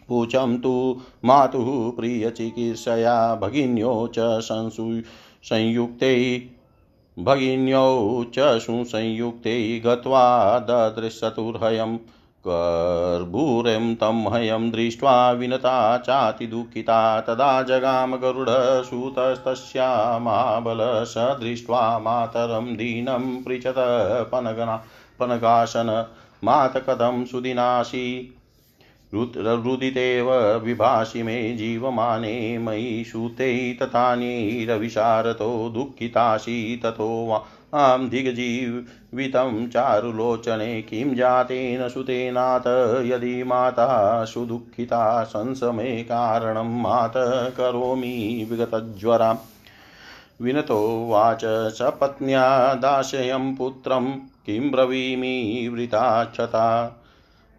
पूचं 0.08 0.58
तु 0.58 1.02
मातुः 1.26 1.92
प्रियचिकीर्षया 1.92 3.36
भगिन्यो 3.36 4.08
च 4.16 4.20
संसु 4.20 5.02
संयुक्ते 5.44 6.16
भगिन्यौ 7.20 8.24
च 8.38 8.60
सुसंयुक्ते 8.60 9.80
गत्वा 9.80 10.60
ददृशतुर्हयं 10.60 11.98
कर्भूरं 12.48 13.96
तं 13.96 14.34
हयं 14.34 14.72
दृष्ट्वा 14.72 15.32
विनता 15.32 15.98
चातिदुःखिता 15.98 17.22
तदा 17.22 17.64
जगाम 17.64 18.16
गरुडसूतस्तस्या 18.16 20.20
महाबल 20.20 20.78
स 20.84 21.14
दृष्ट्वा 21.18 22.00
मातरं 22.00 22.76
दीनं 22.76 23.44
पृच्छत 23.44 23.76
पनगना 24.32 24.84
पनगासन 25.20 26.06
मात 26.44 26.74
सुदिनाशी। 27.32 28.38
रुदितेव 29.14 30.58
विभाषि 30.58 31.24
मे 31.24 31.54
जीवमाने 31.54 32.58
मयि 32.58 33.04
सूते 33.08 33.74
तथानीरविशारतो 33.74 35.70
दुःखितासि 35.70 36.80
ततो 36.84 37.28
वां 37.28 37.40
दिग्जीवितं 37.76 39.68
चारुलोचने 39.68 40.82
किं 40.82 41.16
जातेन 41.16 41.90
सुतेनाथ, 41.90 42.68
यदि 43.06 43.44
माता 43.44 44.26
सुदुःखिता 44.26 45.24
संसमे 45.24 46.04
कारणं 46.04 46.82
मात 46.82 47.14
करोमि 47.58 48.48
विगतज्वरा। 48.50 49.38
विनतो 50.42 51.08
वाच 51.10 51.42
सपत्न्या 51.74 52.74
दाशयं 52.74 53.56
पुत्रं, 53.56 54.12
किं 54.46 54.72
ब्रवीमि 54.72 55.70
वृताक्षता 55.74 56.98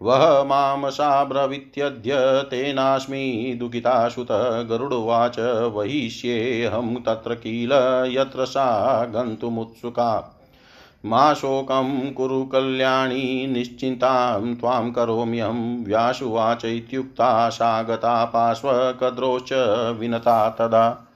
वह 0.03 0.43
माँ 0.43 0.91
साब्रवीत्यद्य 0.91 2.41
तेनास्मि 2.43 3.55
दुःखिताशुत 3.59 4.27
गरुडुवाच 4.69 5.39
वहिष्येऽहं 5.73 6.95
तत्र 6.95 7.35
किल 7.35 7.71
यत्र 8.11 8.45
सा 8.45 9.05
गन्तुमुत्सुका। 9.05 10.39
मा 11.05 11.33
शोकं 11.33 12.13
कुरु 12.13 12.45
कल्याणी 12.45 13.47
निश्चिन्तां 13.47 14.55
त्वां 14.55 14.91
करोम्यहं 14.91 15.85
व्यासुवाच 15.85 16.65
इत्युक्ता 16.65 17.49
सा 17.49 17.83
गता 17.83 18.25
पार्श्वकद्रोश्च 18.25 19.53
विनता 19.99 20.49
तदा। 20.49 21.07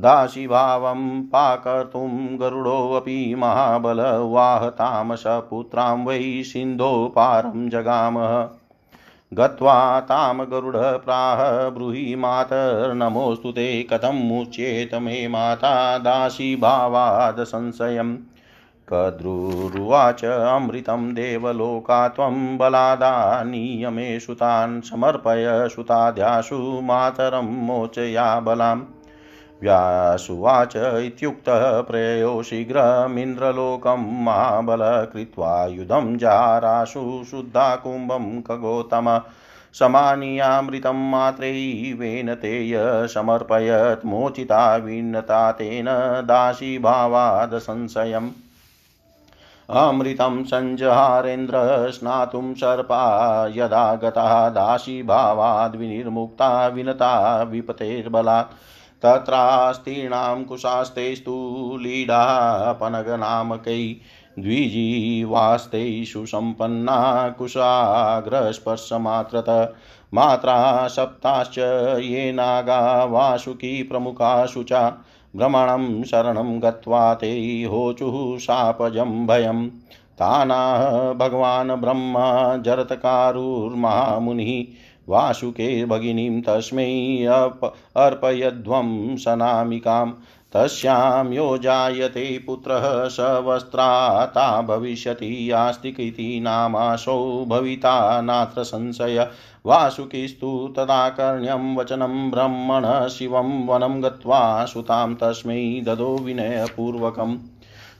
दासीभावं 0.00 1.22
पाकर्तुं 1.22 2.40
गरुडोऽपि 2.40 3.34
महाबलवाहतामसपुत्रां 3.38 6.04
वै 6.04 6.20
सिन्धो 6.22 7.12
पारं 7.16 7.68
जगामः। 7.68 8.48
गत्वा 9.34 10.00
तां 10.00 10.38
गरुडः 10.38 10.96
प्राह 10.96 11.70
ब्रूहि 11.70 12.16
मातर्नमोऽस्तु 12.16 13.52
ते 13.52 13.82
कथं 13.82 14.12
मुच्येत 14.12 14.94
मे 14.94 15.28
माता 15.28 15.98
दासीभावाद् 15.98 17.40
संशयम्। 17.40 18.16
कद्रुरुवाच 18.88 20.24
अमृतं 20.24 21.14
देवलोका 21.14 22.08
त्वं 22.08 22.58
बलादानीय 22.58 23.90
मे 23.90 24.20
सुतान् 24.20 24.80
समर्पय 24.80 25.68
सुताद्याशु 25.76 26.80
मातरं 26.82 27.66
मोचया 27.66 28.40
बलाम्। 28.40 28.82
व्यासुवाच 29.62 30.76
इत्युक्तः 30.76 31.80
प्रययो 31.80 32.42
शीघ्रमिन्द्रलोकं 32.42 34.06
महाबल 34.24 34.82
कृत्वा 35.12 35.54
युधं 35.66 36.16
जाराशु 36.18 37.02
शुद्धाकुम्भं 37.30 38.40
खगोतम 38.40 39.08
समानीयामृतं 39.74 41.02
मात्रैवेन 41.10 42.34
तेय 42.34 42.76
समर्पयत् 43.14 44.06
मोचिता 44.06 44.76
विन्नता 44.76 45.50
तेन 45.52 45.86
दासीभावाद् 46.28 47.58
संशयम् 47.60 48.30
अमृतं 49.68 50.42
सञ्जहारेन्द्र 50.44 51.58
स्नातुं 51.90 52.52
सर्पा 52.54 53.02
यदा 53.56 53.94
गता 53.94 54.48
दासीभावाद्विनिर्मुक्ता 54.50 56.48
विनता 56.68 57.12
विपतेर्बलात् 57.42 58.54
तत्रास्तीर्णां 59.04 60.44
कुशास्तेस्तु 60.44 61.76
लीडापनगनामकै 61.80 63.96
द्विजीवास्तेषु 64.38 66.26
सम्पन्ना 66.26 67.28
कुशाग्रस्पर्शमात्रत। 67.28 69.74
मात्रा 70.14 70.88
सप्ताश्च 70.88 71.58
ये 72.02 72.32
नागा 72.32 73.04
वासुकी 73.04 73.82
प्रमुखाशु 73.82 74.62
च 74.62 74.92
भ्रमणं 75.36 76.02
शरणं 76.02 76.62
गत्वा 76.62 77.14
ते 77.14 77.64
होचुः 77.64 78.38
शापजं 78.38 79.26
भयं 79.26 79.68
तानाह 80.20 81.12
भगवान् 81.12 81.70
ब्रह्मा 81.70 82.56
जरतकारुर्महामुनिः 82.56 84.64
वासुके 85.10 85.84
भगिनीं 85.84 86.42
तस्मै 86.42 86.90
अर्पयध्वं 87.96 89.16
सनामिकां 89.16 90.10
तस्यां 90.54 91.32
यो 91.32 91.58
जायते 91.58 92.38
पुत्रः 92.46 93.08
स 93.08 93.16
वस्त्राता 93.20 94.62
भविष्यति 94.62 95.50
आस्तिकिति 95.50 96.40
नामासौ 96.42 97.44
भविता 97.48 98.20
नात्र 98.20 98.62
संशय 98.62 99.28
वासुकिस्तु 99.66 100.74
तदाकर्ण्यं 100.76 101.76
वचनं 101.76 102.30
ब्रह्मण 102.30 103.08
शिवं 103.08 103.66
वनं 103.66 104.02
गत्वा 104.02 104.64
सुतां 104.64 105.14
तस्मै 105.14 105.82
ददो 105.84 106.16
विनयपूर्वकम्। 106.16 107.36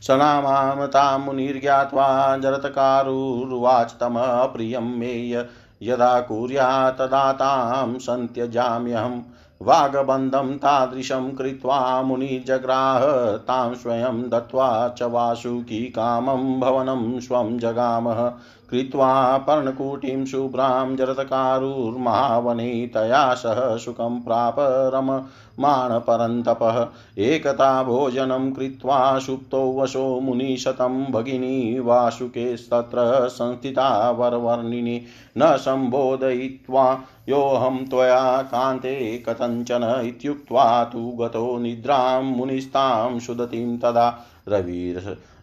सनामां 0.02 0.86
तां 0.86 1.20
मुनिर्ज्ञात्वा 1.20 2.36
जरत्कारुर्वाच 2.36 3.94
तमः 4.00 4.44
प्रियं 4.44 4.98
मे 4.98 5.44
यदा 5.82 6.20
कुर्यात् 6.20 6.98
तदा 6.98 7.32
तां 7.32 7.98
सन्त्यजाम्यहं। 7.98 9.22
वागबन्धं 9.62 10.58
तादृशं 10.58 11.34
कृत्वा 11.34 12.02
मुनिजग्राह 12.02 13.00
तां 13.36 13.74
स्वयं 13.74 14.30
दत्त्वा 14.30 14.88
च 14.88 15.02
वासुकी 15.02 15.88
कामं 15.88 16.60
भवनं 16.60 17.20
स्वं 17.20 17.58
जगामः। 17.58 18.32
कृत्वा 18.70 19.36
पर्णकुटीं 19.38 20.24
शुभ्रां 20.24 20.96
जरतकारुर्महावने 20.96 22.86
तया 22.86 23.34
सह 23.34 23.76
सुखं 23.76 24.20
प्राप 24.20 24.56
रममाणपरन्तपः। 24.94 26.76
एकता 27.18 27.82
भोजनं 27.82 28.52
कृत्वा 28.52 29.18
सुप्तो 29.18 29.62
वशो 29.80 30.20
मुनिशतं 30.20 31.04
भगिनी 31.12 31.78
वासुकेस्तत्र 31.80 33.28
संस्थिता 33.28 34.10
वरवर्णिनि 34.10 35.00
न 35.38 35.56
सम्बोधयित्वा 35.56 36.86
योऽहं 37.28 37.76
त्वया 37.86 38.42
कान्ते 38.42 38.94
कथञ्चन 39.28 40.02
इत्युक्त्वा 40.04 40.84
तु 40.84 41.00
गतो 41.20 41.58
निद्रां 41.58 42.22
मुनिस्तां 42.22 43.18
सुदतीं 43.18 43.78
तदा 43.78 44.08
रविर् 44.48 44.98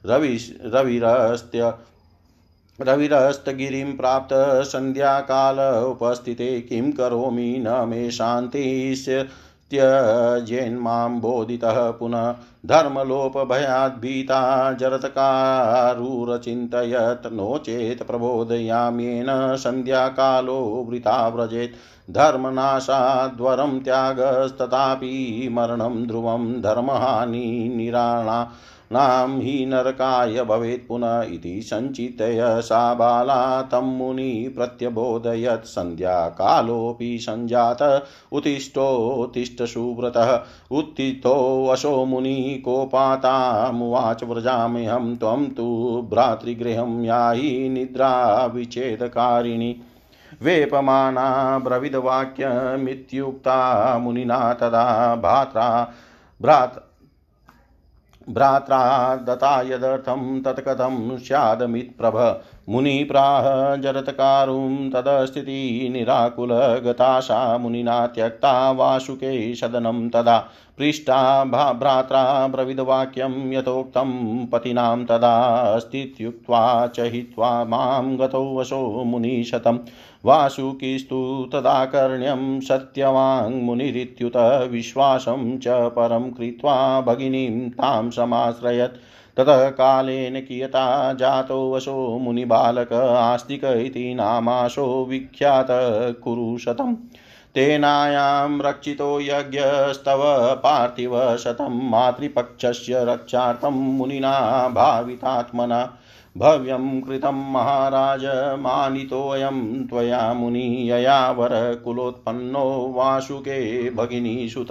रवि 0.05 0.37
रविरस्त्य 0.65 1.73
रविरस्तगिरिं 2.79 3.91
प्राप्त 3.97 4.33
सन्ध्याकाल 4.67 5.59
उपस्थिते 5.85 6.49
किं 6.61 6.91
करोमि 6.91 7.63
न 7.67 7.85
मे 7.89 8.09
शान्तिस्य 8.11 9.23
त्यजेन्मां 9.71 11.19
बोधितः 11.19 11.79
पुनः 11.91 12.31
धर्मलोपभयाद्भीता 12.65 14.39
जरत्कारुरचिन्तयत् 14.73 15.17
नो 17.33 17.58
चेत् 17.58 18.04
प्रबोधयाम्येन 18.04 19.31
सन्ध्याकालो 19.56 20.60
वृथा 20.89 21.17
व्रजेत् 21.27 21.75
धर्मनाशाद्वरं 22.12 23.79
त्यागस्तथापि 23.79 25.12
मरणं 25.52 25.95
ध्रुवं 26.08 26.45
धर्महानि 26.62 27.73
निराणा 27.75 28.37
नाम 28.92 29.40
हि 29.40 29.65
नरकाय 29.65 30.44
भवेत् 30.44 30.88
पुनः 30.88 31.21
इति 31.21 31.62
सञ्चितय 31.62 32.62
सा 32.62 32.94
बाला 32.94 33.62
तं 33.62 33.98
मुनि 33.98 34.54
प्रत्यबोधयत्। 34.56 35.65
सन्ध्याकालोऽपि 35.65 37.17
सञ्जात। 37.21 37.81
उत्तिष्ठोत्तिष्ठ 38.31 39.63
सुव्रतः 39.63 40.31
उत्थितोऽशो 40.71 42.06
मुनिः 42.06 42.62
कोपातामुवाच 42.62 44.23
व्रजाम्यहं 44.23 45.15
त्वं 45.15 45.46
तु 45.50 45.67
भ्रातृगृहं 46.12 47.04
याहि 47.06 47.69
निद्रा 47.69 48.12
विच्छेदकारिणी 48.46 49.71
वेपमाना 50.44 51.27
ब्रविदवाक्यमित्युक्ता 51.60 53.58
मुनिना 53.98 54.54
तदा 54.54 55.15
भ्रात्रा 55.15 55.67
भ्रात 56.42 56.83
भ्रात्रा 58.30 58.80
दत्ता 59.15 59.62
यदर्थं 59.62 60.42
तत्कथं 60.42 61.17
स्यादमित्प्रभ 61.17 62.17
मुनिप्राह 62.69 63.75
जरत्कारुं 63.75 64.89
तदस्थितिनिराकुलगताशा 64.89 67.57
मुनिना 67.57 68.07
त्यक्ता 68.15 68.71
वासुके 68.71 69.55
सदनं 69.55 70.09
तदा 70.09 70.49
पृष्टा 70.77 71.43
भ्रात्रा 71.43 72.47
ब्रविदवाक्यं 72.47 73.53
यथोक्तं 73.53 74.45
पतिनां 74.45 75.05
तदास्तीत्युक्त्वा 75.05 76.87
च 76.87 77.09
हित्वा 77.13 77.65
माँ 77.65 78.17
गतौ 78.17 78.57
वशो 78.57 79.03
मुनिशतं 79.03 79.77
वासुकिस्तु 80.25 81.49
तदाकर्ण्यं 81.53 82.61
सत्यवाङ्मुनिरित्युत 82.61 84.37
विश्वासं 84.71 85.57
च 85.57 85.91
परं 85.95 86.31
कृत्वा 86.31 87.01
भगिनीं 87.01 87.69
तां 87.69 88.09
समाश्रयत् 88.09 88.97
ततः 89.38 89.69
कालेन 89.69 90.40
कियता 90.42 91.13
जातो 91.13 91.71
वशो 91.71 92.17
मुनिबालक 92.17 92.94
आस्तिक 92.94 93.63
इति 93.63 94.13
नामाशो 94.15 95.06
विख्यात 95.06 95.67
कुरुशतम्। 96.23 96.96
तेनायां 97.56 98.62
रक्षितो 98.62 99.19
यज्ञस्तव 99.21 100.21
पार्थिव 100.63 101.38
शतं 101.38 101.90
मातृपक्षस्य 101.90 103.06
रक्षार्थं 103.06 103.71
मुनिना 103.71 104.67
भावितात्मना 104.67 105.98
भव्यं 106.38 107.02
कृतं 107.02 107.52
महाराज, 107.52 108.25
मानितोऽयं 108.60 109.88
त्वया 109.88 110.33
मुनि 110.33 110.92
यया 110.92 111.31
वरकुलोत्पन्नो 111.31 112.94
वासुके 112.96 113.90
भगिनीसुत 113.90 114.67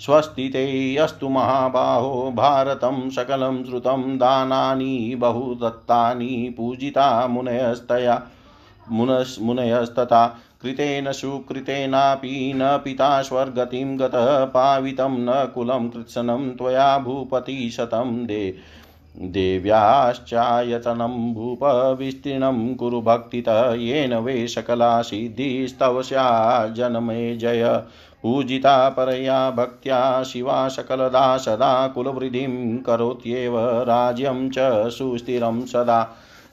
स्वस्ति 0.00 0.48
ते 0.48 0.96
अस्तु 0.96 1.28
महाबाहो, 1.28 2.30
भारतं 2.30 3.10
सकलं 3.10 3.64
श्रुतं 3.64 4.16
दानानि, 4.18 5.14
बहुदत्तानि 5.18 6.54
पूजिता 6.56 7.26
मुनयस्तया, 7.26 8.22
मुनस्, 8.90 9.42
मुनयस्तथा। 9.42 10.26
कृतेन 10.62 11.12
सुकृतेनापि 11.12 12.52
न 12.56 12.80
पिता 12.84 13.22
स्वर्गतिं 13.22 13.98
गतः, 13.98 14.44
पावितं 14.44 15.18
न 15.18 15.52
कुलं 15.54 15.88
कृत्सनं 15.88 16.50
त्वया 16.50 16.98
भूपतिशतं 16.98 18.26
दे। 18.26 18.54
देव्याश्चायतनं 19.20 21.14
भूप 21.34 21.64
विस्तीर्णं 21.98 22.74
कुरु 22.74 23.00
भक्तितः 23.00 23.72
येन 23.72 24.14
वै 24.14 24.46
सकला 24.46 25.02
सिद्धिस्तव 25.02 26.02
जनमे 26.72 27.36
जय। 27.36 27.82
पूजिता 28.22 28.88
परया 28.88 29.50
भक्त्या 29.50 30.22
शिवा 30.22 30.68
सकलदा 30.68 31.36
सदा 31.36 31.88
कुलवृद्धिं 31.88 32.78
करोत्येव 32.78 33.58
राज्यं 33.82 34.48
च 34.50 34.58
सुस्थिरं 34.88 35.66
सदा। 35.66 36.02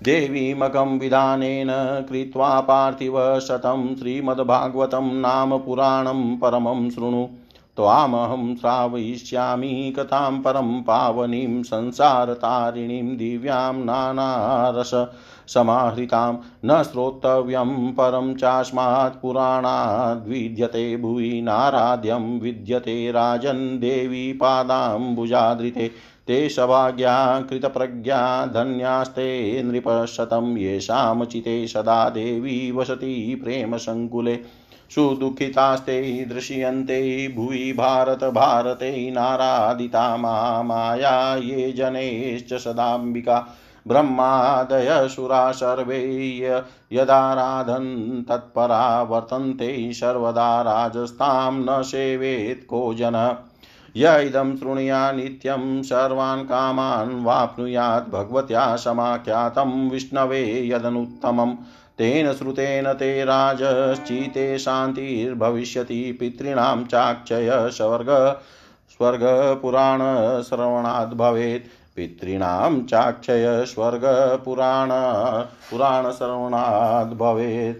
देवीमकं 0.04 1.00
विधानेन 1.00 1.68
कृत्वा 2.10 2.60
पार्थिव 2.62 3.40
शतं 3.40 3.96
श्रीमद्भागवतं 3.96 5.14
नाम 5.14 5.58
पुराणं 5.58 6.38
परमं 6.38 6.90
शृणु। 6.90 7.28
त्वामहं 7.76 8.56
श्रावयिष्यामि 8.56 9.94
कथां 10.00 10.42
परं 10.42 10.82
पावनीं 10.82 11.64
संसारतारिणीं 11.64 13.18
दिव्यां 13.18 13.74
नानारस 13.74 14.92
समाहृतां। 15.48 16.34
न 16.66 16.84
श्रोतव्यं 16.84 17.92
परं 17.92 18.36
चास्मात् 18.36 19.22
पुराणाद्विद्यते 19.22 20.98
भुवि 20.98 21.42
नाराध्यं 21.42 22.40
विद्यते 22.40 23.12
राजन् 23.12 23.80
देवी 23.80 24.34
पादाम्बुजादृते 24.34 25.92
ते 26.28 26.50
सभाग्या 26.50 27.42
कृतप्रज्ञा 27.42 28.46
धन्यास्ते 28.46 29.62
नृपशतं 29.64 30.58
येषां 30.58 31.26
चिते 31.26 31.68
सदा 31.68 32.10
देवी 32.10 32.72
वसति 32.72 33.42
प्रेमसङ्कुले। 33.44 34.36
सुदुःखितास्ते 34.92 36.26
दृश्यन्ते 36.26 37.28
भुवि 37.28 37.74
भारत 37.78 38.24
भारते 38.24 39.12
नारादिता 39.12 40.18
महामाया 40.18 41.36
ये 41.36 41.72
जनेश्च 41.72 42.54
सदाम्बिका 42.54 43.48
ब्रह्मादयसुरा 43.88 45.52
सर्वे 45.52 46.02
यदाराधन् 46.92 48.24
तत्परा 48.24 49.02
वर्तन्ते 49.02 49.94
सर्वदा 49.94 50.62
राजस्तां 50.62 51.54
न 51.54 51.82
सेवेत् 51.82 52.68
को 52.68 52.94
जनः 52.94 53.36
य 53.98 54.26
इदं 54.28 54.56
शृणुया 54.58 55.12
नित्यं 55.12 55.84
सर्वान् 55.84 56.46
कामान् 56.46 57.24
वाप्नुयात् 57.26 58.10
भगवत्या 58.10 58.76
समाख्यातं 58.76 59.90
विष्णवे 59.90 60.68
यदनुत्तमम्। 60.68 61.56
तेन 62.00 62.34
श्रुतेन 62.34 62.94
ते 62.94 63.26
राजश्चिते 63.26 64.60
शान्तिर्भविष्यति 64.60 66.12
पितॄणां 66.12 66.84
चाक्षय 66.84 67.70
स्वर्ग 67.72 68.42
स्वर्गपुराणश्रवणाद् 68.92 71.14
भवेत् 71.14 71.96
पितॄणां 71.96 72.82
चाक्षय 72.82 73.66
स्वर्गपुराण 73.66 74.90
पुराणश्रवणाद् 75.70 77.14
भवेत् 77.14 77.78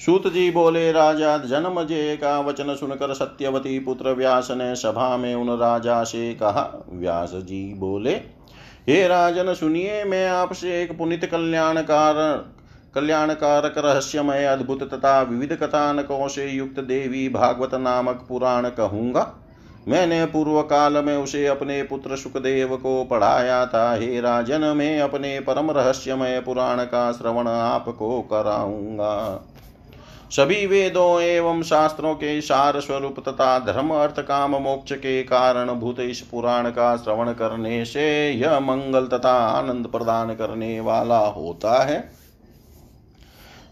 सूत 0.00 0.26
जी 0.26 0.50
बोले, 0.50 0.92
राजा 0.92 1.38
जन्मजय 1.38 2.16
का 2.16 2.40
वचन 2.40 2.74
सुनकर 2.74 3.14
सत्यवती 3.14 3.78
पुत्र 3.78 4.12
व्यास 4.12 4.50
ने 4.50 4.76
सभा 4.76 5.16
में 5.16 5.34
उन 5.34 5.58
राजा 5.58 6.04
से 6.04 6.34
कहा? 6.34 6.84
व्यास 6.88 7.30
जी 7.34 7.74
बोले 7.74 8.37
हे 8.88 9.08
राजन, 9.08 9.52
सुनिए, 9.54 10.04
मैं 10.04 10.26
आपसे 10.28 10.82
एक 10.82 10.96
पुनित 10.98 11.24
कल्याणकार, 11.24 12.14
कल्याणकारक 12.94 13.74
रहस्यमय 13.78 14.44
अद्भुत 14.44 14.82
तथा 14.94 15.20
विविध 15.22 15.52
कथानकों 15.52 16.28
से 16.28 16.46
युक्त 16.46 16.80
देवी 16.80 17.28
भागवत 17.28 17.74
नामक 17.74 18.24
पुराण 18.28 18.68
कहूँगा। 18.68 19.34
मैंने 19.88 20.24
पूर्व 20.26 20.60
काल 20.62 21.04
में 21.04 21.16
उसे 21.16 21.46
अपने 21.46 21.82
पुत्र 21.82 22.16
सुखदेव 22.16 22.76
को 22.76 23.04
पढ़ाया 23.04 23.66
था। 23.66 23.92
हे 23.94 24.20
राजन, 24.20 24.64
मैं 24.76 25.00
अपने 25.00 25.40
परम 25.40 25.70
रहस्यमय 25.70 26.40
पुराण 26.40 26.84
का 26.84 27.12
श्रवण 27.12 27.48
आपको 27.48 28.20
कराऊँगा। 28.22 29.44
सभी 30.30 30.66
वेदों 30.66 31.20
एवं 31.20 31.62
शास्त्रों 31.62 32.14
के 32.14 32.40
सार 32.40 32.80
स्वरूप 32.80 33.28
तथा 33.28 33.58
धर्म, 33.58 33.90
अर्थ, 33.90 34.20
काम, 34.20 34.56
मोक्ष 34.56 34.92
के 34.92 35.22
कारण 35.22 35.72
भूत 35.72 36.00
इस 36.00 36.20
पुराण 36.20 36.70
का 36.70 36.96
श्रवण 36.96 37.32
करने 37.32 37.84
से 37.84 38.30
यह 38.30 38.60
मंगल 38.60 39.06
तथा 39.06 39.32
आनंद 39.32 39.86
प्रदान 39.86 40.34
करने 40.34 40.80
वाला 40.80 41.18
होता 41.18 41.84
है। 41.84 42.12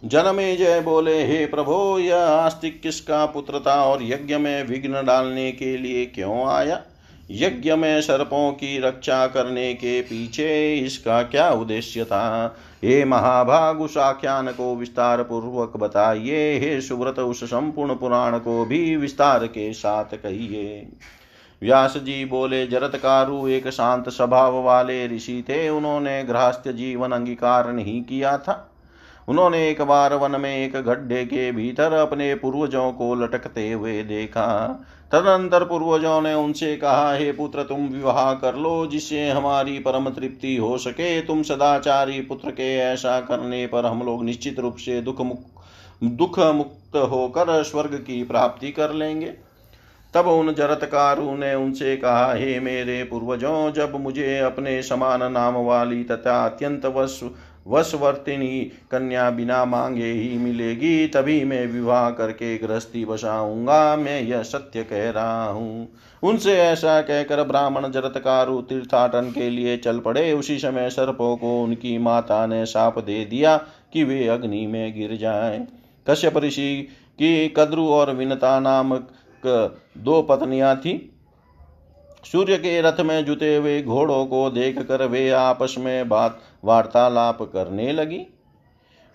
जनमे 0.04 0.56
जय 0.56 0.80
बोले, 0.80 1.26
हे 1.26 1.46
प्रभो, 1.46 1.98
यह 1.98 2.16
आस्तिक 2.16 2.80
किसका 2.82 3.26
पुत्र 3.26 3.60
था 3.66 3.84
और 3.84 4.02
यज्ञ 4.02 4.36
में 4.36 4.64
विघ्न 4.64 5.06
डालने 5.06 5.52
के 5.52 5.76
लिए 5.76 6.06
क्यों 6.06 6.46
आया? 6.46 6.82
यज्ञ 7.30 7.74
में 7.74 8.00
सर्पों 8.02 8.52
की 8.52 8.78
रक्षा 8.78 9.26
करने 9.26 9.74
के 9.74 10.00
पीछे 10.00 10.76
इसका 10.76 11.22
क्या 11.22 11.50
उद्देश्य 11.50 12.04
था? 12.04 12.56
हे 12.84 13.04
महाभाग 13.04 13.80
उस 13.80 13.96
आख्यान 13.98 14.48
को 14.48 14.76
विस्तार 14.76 15.22
पूर्वक 15.22 15.76
बताइए, 15.76 16.58
हे 16.58 16.80
सुव्रत 16.80 17.18
उस 17.18 17.44
संपूर्ण 17.44 17.94
पुराण 17.94 18.38
को 18.38 18.64
भी 18.64 18.96
विस्तार 18.96 19.46
के 19.46 19.72
साथ 19.72 20.04
कहिए। 20.04 20.92
व्यास 21.62 21.96
जी 21.96 22.24
बोले, 22.24 22.66
जरतकारु 22.66 23.48
एक 23.48 23.68
शांत 23.68 24.08
स्वभाव 24.08 24.62
वाले 24.62 25.06
ऋषि 25.08 25.44
थे, 25.48 25.68
उन्होंने 25.68 26.24
गृहस्थ 26.24 26.68
जीवन 26.68 27.12
अंगीकार 27.12 27.72
नहीं 27.72 28.02
किया 28.02 28.38
था। 28.38 28.72
उन्होंने 29.28 29.68
एक 29.70 29.82
बार 29.82 30.14
वन 30.14 30.40
में 30.40 30.56
एक 30.56 30.76
गड्ढे 30.76 31.24
के 31.24 31.52
भीतर 31.52 31.92
अपने 31.92 32.34
पूर्वजों 32.34 32.92
को 32.92 33.14
लटकते 33.14 33.72
हुए 33.72 34.02
देखा। 34.02 34.80
तदनंतर 35.12 35.64
पूर्वजों 35.64 36.20
ने 36.20 36.34
उनसे 36.34 36.76
कहा, 36.76 37.14
हे 37.14 37.32
पुत्र, 37.32 37.62
तुम 37.62 37.86
विवाह 37.88 38.32
कर 38.34 38.54
लो, 38.54 38.86
जिससे 38.86 39.30
हमारी 39.30 39.78
परम 39.78 40.10
तृप्ति 40.10 40.56
हो 40.56 40.78
सके। 40.78 41.20
तुम 41.22 41.42
सदाचारी 41.42 42.20
पुत्र 42.20 42.50
के 42.50 42.76
ऐसा 42.76 43.20
करने 43.20 43.66
पर 43.66 43.86
हम 43.86 44.02
लोग 44.02 44.24
निश्चित 44.24 44.60
रूप 44.60 44.76
से 44.76 45.00
दुख 45.02 45.20
मुक्त 45.20 45.46
दुख 46.04 46.38
मुक्त 46.38 46.96
होकर 46.96 47.62
स्वर्ग 47.62 47.94
की 47.94 48.24
प्राप्ति 48.24 48.70
कर 48.70 48.92
लेंगे। 48.92 49.34
तब 50.14 50.26
उन 50.26 50.54
जरतकारु 50.54 51.36
ने 51.36 51.54
उनसे 51.54 51.96
कहा, 51.96 52.34
हे 52.34 52.60
मेरे 52.60 53.04
पूर्वजों, 53.04 53.72
जब 53.72 54.00
मुझे 54.00 54.38
अपने 54.38 54.82
समान 54.82 55.32
नाम 55.32 55.54
वाली 55.54 56.04
तथा 56.04 56.44
अत्यंत 56.44 56.86
वश 56.86 57.20
वशवर्तिनी 57.66 58.60
कन्या 58.90 59.28
बिना 59.30 59.64
मांगे 59.64 60.10
ही 60.12 60.36
मिलेगी, 60.38 61.06
तभी 61.06 61.44
मैं 61.44 61.66
विवाह 61.66 62.10
करके 62.10 62.56
गृहस्थी 62.58 63.04
बसाऊँगा, 63.04 63.96
मैं 63.96 64.20
यह 64.20 64.42
सत्य 64.42 64.82
कह 64.82 65.10
रहा 65.10 65.46
हूँ। 65.46 65.88
उनसे 66.22 66.56
ऐसा 66.58 67.00
कहकर 67.00 67.42
ब्राह्मण 67.42 67.90
जरतकारु 67.90 68.60
तीर्थाटन 68.60 69.30
के 69.30 69.48
लिए 69.50 69.76
चल 69.76 69.98
पड़े। 69.98 70.32
उसी 70.32 70.58
समय 70.58 70.90
सर्पों 70.90 71.36
को 71.36 71.62
उनकी 71.62 71.96
माता 71.98 72.46
ने 72.46 72.64
साप 72.66 72.98
दे 72.98 73.24
दिया 73.24 73.56
कि 73.92 74.04
वे 74.04 74.26
अग्नि 74.28 74.66
में 74.66 74.94
गिर 74.94 75.16
जाएँ। 75.16 75.66
कश्यप 76.06 76.36
ऋषि 76.36 76.88
की 77.18 77.48
कद्रु 77.48 77.88
और 77.88 78.14
विनता 78.14 78.58
नामक 78.60 79.12
दो 79.42 80.22
पत्नियाँ 80.22 80.74
थी। 80.76 81.12
सूर्य 82.24 82.56
के 82.56 82.80
रथ 82.80 83.00
में 83.00 83.24
जुते 83.24 83.54
हुए 83.56 83.80
घोड़ों 83.82 84.24
को 84.26 84.48
देख 84.50 84.78
कर 84.78 85.06
वे 85.06 85.28
आपस 85.30 85.74
में 85.78 86.08
बात 86.08 86.40
वार्तालाप 86.66 87.42
करने 87.42 87.92
लगी। 87.92 88.26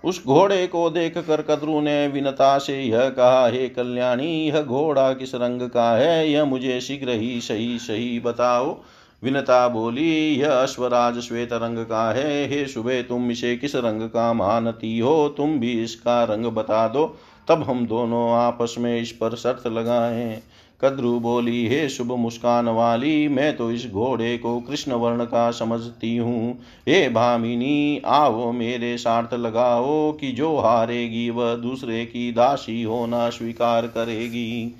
उस 0.06 0.26
घोड़े 0.26 0.68
को 0.68 0.89
देख 0.89 1.18
कर 1.18 1.41
कद्रु 1.41 1.82
ने 1.82 2.08
विनता 2.08 2.58
से 2.58 2.82
यह 2.82 3.10
कहा, 3.10 3.47
हे 3.47 3.70
कल्याणी, 3.70 4.47
यह 4.47 4.62
घोड़ा 4.62 5.14
किस 5.14 5.36
रंग 5.36 5.70
का 5.70 5.91
है? 5.91 6.30
यह 6.30 6.45
मुझे 6.45 6.82
शीघ्र 6.82 7.10
ही 7.10 7.41
सही 7.41 7.80
सही 7.80 8.20
बताओ। 8.20 8.82
विनता 9.24 9.68
बोली, 9.68 10.36
यह 10.36 10.49
अश्वराज 10.49 11.20
श्वेत 11.20 11.54
रंग 11.54 11.78
का 11.78 12.12
है। 12.12 12.49
हे 12.49 12.66
सुबह 12.66 13.02
तुम 13.02 13.32
इसे 13.32 13.56
किस 13.56 13.76
रंग 13.76 14.02
का 14.02 14.34
मानती 14.34 14.99
हो? 14.99 15.30
तुम 15.38 15.60
भी 15.60 15.84
इसका 15.84 16.24
रंग 16.24 16.45
बता 16.45 16.88
दो। 16.88 17.18
तब 17.47 17.64
हम 17.64 17.88
दोनों 17.88 18.32
आपस 18.32 18.76
में 18.80 19.02
इस 19.02 19.12
पर 19.12 19.36
शर्त 19.36 19.68
लगाएँ। 19.68 20.41
कद्रु 20.84 21.20
बोली, 21.20 21.68
हे 21.68 21.90
शुभ 21.90 22.12
मुस्कान 22.12 22.70
वाली, 22.70 23.28
मैं 23.28 23.58
तो 23.58 23.72
इस 23.72 23.92
घोड़े 23.92 24.38
को 24.38 24.60
कृष्ण 24.60 24.92
वर्ण 24.92 25.26
का 25.26 25.52
समझती 25.52 26.18
हूँ। 26.18 26.60
हे 26.88 27.10
भामिनी, 27.10 28.02
आओ 28.06 28.52
मेरे 28.52 28.98
साथ 28.98 29.34
लगाओ 29.34 30.12
कि 30.12 30.32
जो 30.32 30.58
हारेगी 30.58 31.30
वह 31.30 31.56
दूसरे 31.56 32.06
की 32.06 32.32
दासी 32.32 32.84
होना 32.84 33.30
स्वीकार 33.30 33.88
करेगी। 33.88 34.76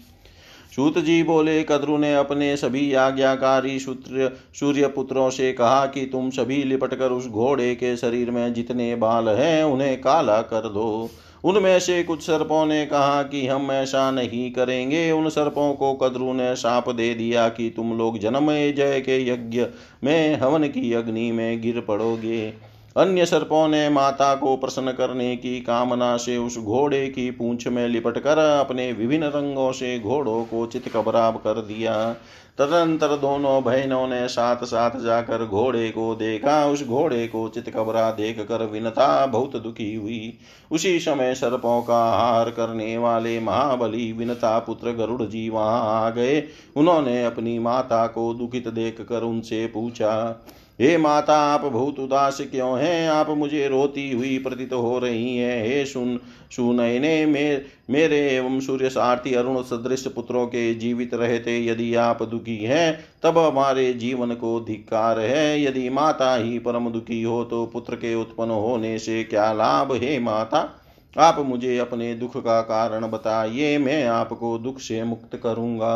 सूत 0.76 1.00
जी 1.00 1.24
बोले, 1.24 1.64
कद्रु 1.64 1.98
ने 1.98 2.16
अपने 2.16 2.58
सभी 2.58 2.94
आज्ञाकारी 2.94 3.80
सूत्र, 3.80 4.38
सूर्य 4.60 4.88
पुत्रों 4.88 5.30
से 5.30 5.54
कहा 5.54 5.86
कि 5.86 6.06
तुम 6.06 6.30
सभी 6.30 6.64
लिपट 6.64 6.94
कर 6.94 7.10
उस 7.10 7.28
घोड़े 7.28 7.76
के 7.76 7.98
शरीर 7.98 8.32
में 8.32 8.54
जितने 8.54 8.96
बाल 8.96 9.30
हैं, 9.30 9.64
उन्हें 9.64 10.02
काला 10.02 10.42
कर 10.42 10.70
दो। 10.70 11.10
उनमें 11.44 11.80
से 11.80 12.04
कुछ 12.04 12.22
सर्पों 12.22 12.66
ने 12.66 12.86
कहा 12.86 13.24
कि 13.24 13.48
हम 13.48 13.72
ऐसा 13.72 14.12
नहीं 14.12 14.52
करेंगे। 14.52 15.12
उन 15.12 15.30
सर्पों 15.30 15.74
को 15.74 15.94
कद्रु 15.94 16.34
ने 16.34 16.56
साप 16.56 16.90
दे 16.90 17.14
दिया 17.14 17.50
कि 17.50 17.74
तुम 17.76 17.98
लोग 17.98 18.18
जन्म 18.18 18.48
जय 18.52 19.02
के 19.02 19.30
यज्ञ 19.30 19.66
में, 20.04 20.36
हवन 20.36 20.68
की 20.68 20.94
अग्नि 20.94 21.32
में 21.32 21.62
गिर 21.62 21.82
पड़ोगे। 21.82 22.71
अन्य 22.98 23.26
सर्पों 23.26 23.68
ने 23.68 23.90
माता 23.90 24.36
को 24.36 24.56
प्रसन्न 24.58 24.92
करने 24.92 25.36
की 25.36 25.60
कामना 25.60 26.18
से 26.18 26.38
उस 26.38 26.58
घोड़े 26.58 27.08
की 27.10 27.32
पूंछ 27.32 27.68
में 27.68 27.88
लिपट 27.88 28.18
कर 28.18 28.38
अपने 28.38 28.92
विभिन्न 28.94 29.26
रंगों 29.26 29.72
से 29.72 30.00
घोड़ों 30.00 30.44
को 30.44 30.66
चितकबराब 30.66 31.38
कर 31.38 31.62
दिया। 31.62 32.14
तदनंतर 32.58 33.16
दोनों 33.18 33.64
बहनों 33.64 34.08
ने 34.08 34.28
साथ 34.28 34.64
साथ 34.64 35.00
जाकर 35.00 35.46
घोड़े 35.46 35.90
को 35.90 36.16
देखा। 36.16 36.66
उस 36.66 36.88
घोड़े 36.88 37.28
को 37.28 37.48
चितकबरा 37.50 38.12
देख 38.12 38.40
कर 38.40 38.66
विनता 38.66 39.26
बहुत 39.26 39.56
दुखी 39.56 39.96
हुई। 39.96 40.38
उसी 40.72 41.00
समय 41.00 41.34
सर्पों 41.36 41.82
का 41.82 42.04
हार 42.12 42.50
करने 42.50 42.98
वाले 42.98 43.40
महाबली 43.40 44.12
विनता 44.12 44.60
पुत्र 44.60 44.92
गरुड़ 44.92 45.24
जी 45.24 45.50
वहाँ 45.50 46.06
आ 46.06 46.10
गए। 46.10 46.44
उन्होंने 46.76 47.24
अपनी 47.26 47.60
माता 47.60 48.08
को 48.08 48.34
दुखित 48.34 48.68
देख 48.68 49.02
कर 49.02 49.24
उनसे 49.24 49.66
पूछा 49.68 50.46
हे 50.82 50.98
माता 50.98 51.36
आप 51.38 51.62
बहुत 51.62 52.00
उदास 52.00 52.38
क्यों 52.42 52.80
हैं? 52.80 53.10
आप 53.10 53.30
मुझे 53.30 53.68
रोती 53.68 54.12
हुई 54.12 54.38
प्रतीत 54.38 54.74
हो 54.74 54.98
रही 55.00 55.36
हैं। 55.38 55.64
हे 55.64 55.86
सुन 55.86 56.20
सुनयने 56.52 57.26
मे, 57.26 57.62
मेरे 57.90 58.20
एवं 58.30 58.60
सूर्य 58.60 58.90
सारथी 58.90 59.34
अरुण 59.34 59.62
सदृश 59.62 60.08
पुत्रों 60.08 60.46
के 60.48 60.74
जीवित 60.74 61.14
रहते 61.14 61.58
यदि 61.66 61.94
आप 61.96 62.24
दुखी 62.24 62.58
हैं 62.58 63.00
तब 63.24 63.38
हमारे 63.38 63.94
जीवन 63.94 64.34
को 64.36 64.60
धिक्कार 64.60 65.20
है। 65.20 65.62
यदि 65.64 65.90
माता 65.90 66.36
ही 66.36 66.60
परम 66.60 66.90
दुखी 66.90 67.22
हो 67.24 67.44
तो 67.44 67.66
पुत्र 67.66 67.96
के 67.96 68.16
उत्पन्न 68.16 68.52
होने 68.52 68.98
से 69.00 69.24
क्या 69.24 69.52
लाभ 69.54 69.94
हे 69.94 70.20
माता? 70.20 70.70
आप 71.18 71.40
मुझे 71.40 71.78
अपने 71.78 72.14
दुख 72.16 72.38
का 72.38 72.62
कारण 72.62 73.08
बताइए 73.08 73.78
मैं 73.78 74.04
आपको 74.06 74.58
दुख 74.58 74.80
से 74.80 75.04
मुक्त 75.04 75.36
करूँगा। 75.36 75.96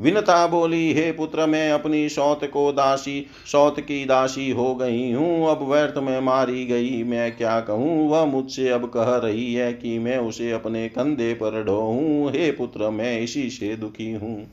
विनता 0.00 0.46
बोली, 0.46 0.92
हे 0.92 1.12
पुत्र, 1.12 1.46
मैं 1.46 1.70
अपनी 1.70 2.08
सौत 2.08 2.44
को 2.44 2.72
दासी 2.72 3.26
सौत 3.52 3.80
की 3.80 4.04
दासी 4.04 4.50
हो 4.50 4.74
गई 4.74 5.12
हूँ। 5.12 5.50
अब 5.50 5.72
व्यर्थ 5.72 5.98
में 5.98 6.20
मारी 6.20 6.66
गई। 6.66 7.02
मैं 7.02 7.36
क्या 7.36 7.60
कहूँ? 7.60 8.10
वह 8.10 8.24
मुझसे 8.24 8.68
अब 8.68 8.84
कह 8.84 9.16
रही 9.16 9.54
है 9.54 9.72
कि 9.72 9.98
मैं 9.98 10.18
उसे 10.18 10.52
अपने 10.52 10.88
कंधे 10.88 11.34
पर 11.34 11.64
ढोऊं। 11.64 12.30
हे 12.30 12.50
पुत्र, 12.50 12.90
मैं 12.90 13.20
इसी 13.20 13.50
से 13.50 13.76
दुखी 13.76 14.12
हूँ। 14.12 14.50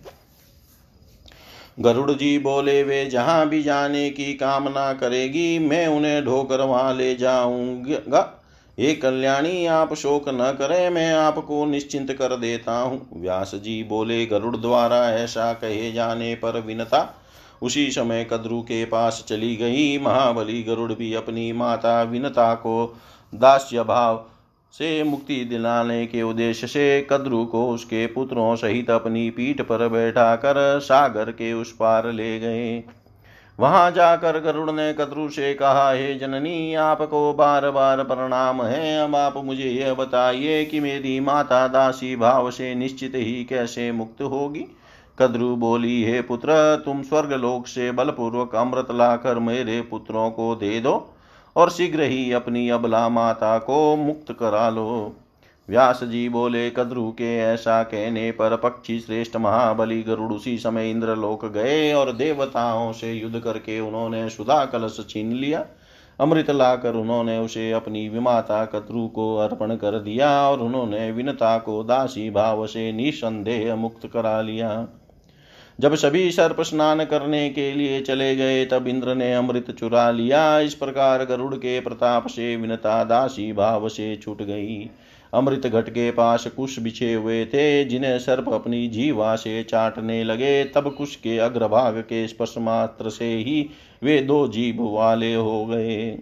गरुड़ 1.79 2.11
जी 2.11 2.39
बोले, 2.39 2.83
वे 2.83 3.05
जहाँ 3.05 3.49
भी 3.49 3.63
जाने 3.63 4.09
की 4.09 4.33
कामना 4.33 4.93
करेगी, 4.93 5.59
मैं 5.59 5.87
उन्हें 5.87 6.25
ढोकर 6.25 6.61
वहाँ 6.61 6.95
ले 6.95 7.15
जाऊँगा। 7.15 8.34
हे 8.77 8.93
कल्याणी, 8.93 9.65
आप 9.65 9.93
शोक 9.93 10.29
न 10.29 10.51
करें, 10.59 10.89
मैं 10.89 11.13
आपको 11.13 11.65
निश्चिंत 11.65 12.11
कर 12.11 12.35
देता 12.37 12.77
हूँ। 12.77 13.21
व्यास 13.21 13.51
जी 13.55 13.83
बोले, 13.83 14.25
गरुड़ 14.25 14.55
द्वारा 14.57 14.97
ऐसा 15.11 15.53
कहे 15.53 15.91
जाने 15.91 16.35
पर 16.35 16.59
विनता 16.59 17.21
उसी 17.61 17.89
समय 17.91 18.27
कद्रु 18.31 18.61
के 18.61 18.85
पास 18.85 19.23
चली 19.27 19.55
गई। 19.55 19.97
महाबली 19.97 20.63
गरुड़ 20.63 20.91
भी 20.93 21.13
अपनी 21.13 21.51
माता 21.53 22.01
विनता 22.03 22.53
को 22.55 22.95
दास्य 23.33 23.83
भाव 23.83 24.25
से 24.73 25.03
मुक्ति 25.03 25.43
दिलाने 25.45 26.05
के 26.05 26.21
उद्देश्य 26.21 26.67
से 26.67 27.07
कद्रु 27.09 27.45
को 27.45 27.67
उसके 27.69 28.05
पुत्रों 28.07 28.55
सहित 28.55 28.89
अपनी 28.89 29.29
पीठ 29.29 29.61
पर 29.61 29.87
बैठा 29.87 30.35
कर 30.35 30.79
सागर 30.79 31.31
के 31.31 31.53
उस 31.53 31.71
पार 31.71 32.11
ले 32.11 32.39
गए। 32.39 32.83
वहाँ 33.59 33.91
जाकर 33.91 34.39
गरुड़ 34.39 34.71
ने 34.71 34.93
कद्रु 34.93 35.29
से 35.29 35.53
कहा, 35.53 35.91
हे 35.91 36.15
जननी, 36.15 36.75
आपको 36.75 37.33
बार 37.33 37.71
बार 37.71 38.03
प्रणाम 38.03 38.61
है। 38.61 39.03
अब 39.03 39.15
आप 39.15 39.37
मुझे 39.37 39.69
यह 39.69 39.93
बताइए 39.93 40.65
कि 40.65 40.79
मेरी 40.79 41.19
माता 41.19 41.67
दासी 41.67 42.15
भाव 42.15 42.51
से 42.51 42.75
निश्चित 42.75 43.11
ही 43.15 43.43
कैसे 43.43 43.91
मुक्त 43.91 44.21
होगी? 44.21 44.65
कद्रु 45.19 45.55
बोली, 45.55 46.03
हे 46.03 46.21
पुत्र, 46.21 46.81
तुम 46.85 47.01
स्वर्ग 47.01 47.33
लोक 47.33 47.67
से 47.67 47.91
बलपूर्वक 47.91 48.55
अमृत 48.55 48.87
लाकर 48.91 49.39
मेरे 49.39 49.81
पुत्रों 49.81 50.31
को 50.31 50.55
दे 50.55 50.79
दो 50.79 51.13
और 51.55 51.69
शीघ्र 51.69 52.01
ही 52.01 52.31
अपनी 52.31 52.69
अबला 52.69 53.09
माता 53.09 53.57
को 53.57 53.95
मुक्त 53.95 54.31
करा 54.31 54.69
लो। 54.69 55.15
व्यास 55.69 56.03
जी 56.03 56.29
बोले, 56.29 56.69
कद्रु 56.69 57.11
के 57.11 57.37
ऐसा 57.37 57.83
कहने 57.83 58.31
पर 58.31 58.55
पक्षी 58.55 58.99
श्रेष्ठ 58.99 59.35
महाबली 59.35 60.03
गरुड़ 60.03 60.31
उसी 60.33 60.57
समय 60.57 60.89
इंद्रलोक 60.91 61.45
गए 61.45 61.93
और 61.93 62.11
देवताओं 62.11 62.91
से 62.91 63.13
युद्ध 63.13 63.39
करके 63.39 63.79
उन्होंने 63.79 64.29
सुधा 64.29 64.65
कलश 64.65 65.05
छीन 65.09 65.33
लिया। 65.33 65.65
अमृत 66.19 66.49
लाकर 66.49 66.93
उन्होंने 66.93 67.37
उसे 67.37 67.71
अपनी 67.71 68.09
विमाता 68.09 68.65
कद्रु 68.65 69.07
को 69.07 69.35
अर्पण 69.37 69.75
कर 69.75 69.99
दिया 69.99 70.29
और 70.49 70.59
उन्होंने 70.59 71.11
विनता 71.11 71.57
को 71.57 71.83
दासी 71.83 72.29
भाव 72.29 72.65
से 72.67 72.91
निसंदेह 72.91 73.75
मुक्त 73.75 74.07
करा 74.13 74.41
लिया। 74.41 74.87
जब 75.79 75.95
सभी 75.95 76.31
सर्प 76.31 76.61
स्नान 76.61 77.05
करने 77.05 77.49
के 77.49 77.71
लिए 77.71 78.01
चले 78.01 78.35
गए, 78.35 78.65
तब 78.65 78.87
इंद्र 78.87 79.15
ने 79.15 79.33
अमृत 79.33 79.71
चुरा 79.71 80.11
लिया। 80.11 80.59
इस 80.59 80.73
प्रकार 80.73 81.25
गरुड़ 81.25 81.55
के 81.55 81.79
प्रताप 81.79 82.27
से 82.27 82.55
विनता 82.55 83.03
दासी 83.03 83.53
भाव 83.53 83.89
से 83.89 84.15
छूट 84.15 84.41
गई। 84.41 84.89
अमृत 85.33 85.67
घट 85.67 85.89
के 85.89 86.11
पास 86.11 86.47
कुश 86.47 86.79
बिछे 86.79 87.13
हुए 87.13 87.45
थे, 87.45 87.85
जिन्हें 87.85 88.19
सर्प 88.19 88.49
अपनी 88.49 88.87
जीवा 88.87 89.35
से 89.35 89.63
चाटने 89.63 90.23
लगे। 90.23 90.63
तब 90.63 90.95
कुश 90.97 91.15
के 91.15 91.37
अग्रभाग 91.37 91.97
के 91.97 92.27
स्पर्श 92.27 92.55
मात्र 92.57 93.09
से 93.09 93.25
ही 93.25 93.69
वे 94.03 94.21
दो 94.21 94.47
जीव 94.47 94.83
वाले 94.83 95.35
हो 95.35 95.65
गए। 95.65 96.19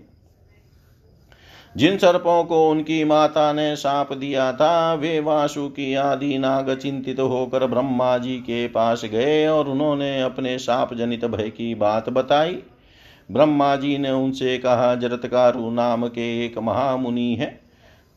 जिन 1.78 1.98
सर्पों 1.98 2.44
को 2.44 2.70
उनकी 2.70 3.04
माता 3.04 3.54
ने 3.54 3.76
साप 3.76 4.14
दिया 4.14 4.54
था, 4.54 4.94
वे 4.94 5.20
वासुकी 5.20 5.94
आदि 5.94 6.38
नाग 6.38 6.76
चिंतित 6.76 7.20
होकर 7.20 7.68
ब्रह्मा 7.68 8.18
जी 8.18 8.38
के 8.38 8.68
पास 8.68 9.06
गए 9.06 9.48
और 9.48 9.70
उन्होंने 9.70 10.22
अपने 10.22 10.58
साप 10.58 10.94
जनित 10.94 11.26
भय 11.26 11.50
की 11.50 11.76
बात 11.76 12.10
बताई। 12.10 12.60
ब्रह्मा 13.32 13.76
जी 13.76 13.98
ने 13.98 14.12
उनसे 14.12 14.58
कहा, 14.58 14.96
जरतकारु 14.96 15.72
नाम 15.72 16.08
के 16.08 16.46
एक 16.46 16.58
महामुनि 16.58 17.36
है। 17.36 17.63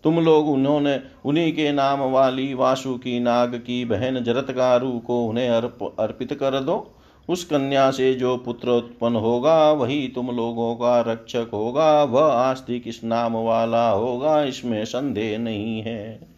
तुम 0.07 0.21
लोग 0.21 0.49
उन्होंने, 0.49 1.01
उन्हीं 1.25 1.53
के 1.53 1.73
नाम 1.73 2.01
वाली 2.01 2.55
वासु 2.55 2.95
की 2.95 3.21
नाग 3.21 3.55
की 3.55 3.85
बहन 3.85 4.25
जरतकारु 4.25 4.99
को 4.99 5.27
उन्हें 5.27 5.49
अर्प, 5.49 5.97
अर्पित 6.01 6.33
कर 6.33 6.61
दो। 6.61 6.95
उस 7.29 7.45
कन्या 7.45 7.91
से 7.91 8.15
जो 8.15 8.37
पुत्र 8.37 8.69
उत्पन्न 8.69 9.17
होगा, 9.17 9.73
वही 9.73 10.09
तुम 10.09 10.31
लोगों 10.31 10.75
का 10.75 11.01
रक्षक 11.01 11.47
होगा। 11.53 12.03
वह 12.03 12.33
आस्तिक 12.33 12.83
इस 12.87 13.05
नाम 13.05 13.37
वाला 13.37 13.91
होगा, 13.91 14.43
इसमें 14.43 14.85
संदेह 14.85 15.39
नहीं 15.39 15.83
है। 15.83 16.29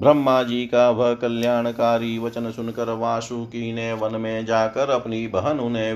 ब्रह्मा 0.00 0.42
जी 0.42 0.66
का 0.66 0.90
वह 0.90 1.14
कल्याणकारी 1.14 2.18
वचन 2.18 2.50
सुनकर 2.50 2.90
वासुकी 2.90 3.72
ने 3.72 3.92
वन 3.92 4.20
में 4.20 4.46
जाकर 4.46 4.90
अपनी 4.90 5.26
बहन 5.26 5.60
उन्हें 5.60 5.94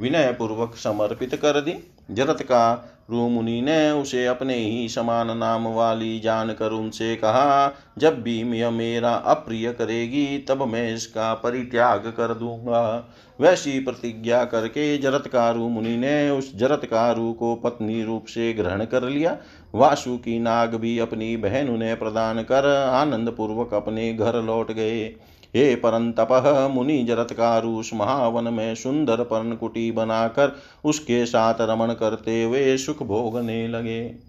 विनयपूर्वक 0.00 0.74
समर्पित 0.76 1.34
कर 1.34 1.60
दी। 1.60 1.74
जरत 2.10 2.42
का 2.42 2.92
मुनि 3.10 3.60
ने 3.60 3.90
उसे 3.90 4.26
अपने 4.26 4.54
ही 4.54 4.88
समान 4.88 5.38
नाम 5.38 5.66
वाली 5.68 6.20
जानकर 6.20 6.70
उनसे 6.70 7.16
कहा, 7.16 7.72
जब 7.98 8.22
भी 8.22 8.58
यह 8.60 8.70
मेरा 8.70 9.12
अप्रिय 9.14 9.72
करेगी, 9.72 10.38
तब 10.38 10.62
मैं 10.62 10.94
इसका 10.94 11.34
परित्याग 11.34 12.06
कर 12.16 12.34
दूँगा। 12.34 13.08
वैसी 13.40 13.80
प्रतिज्ञा 13.80 14.44
करके 14.44 14.98
जरतकारु 14.98 15.68
मुनि 15.68 15.96
ने 15.96 16.30
उस 16.30 16.56
जरतकारु 16.56 17.32
को 17.32 17.54
पत्नी 17.54 18.02
रूप 18.04 18.24
से 18.24 18.52
ग्रहण 18.52 18.84
कर 18.84 19.02
लिया। 19.02 19.36
वासु 19.74 20.16
की 20.16 20.38
नाग 20.38 20.74
भी 20.74 20.98
अपनी 20.98 21.36
बहन 21.36 21.68
उन्हें 21.68 21.98
प्रदान 21.98 22.42
कर 22.42 22.66
आनंद 22.92 23.30
पूर्वक 23.30 23.74
अपने 23.74 24.12
घर 24.14 24.42
लौट 24.42 24.72
गए। 24.72 25.14
हे 25.56 25.74
परंतप 25.74 26.70
मुनि 26.74 27.02
जरतकारुष 27.02 27.94
महावन 27.94 28.52
में 28.54 28.74
सुंदर 28.74 29.16
पर्णकुटी 29.16 29.90
बनाकर 29.92 30.56
उसके 30.84 31.26
साथ 31.26 31.54
रमण 31.60 31.92
करते 31.92 32.42
हुए 32.42 32.76
सुख 32.76 33.02
भोगने 33.02 33.68
लगे। 33.68 34.26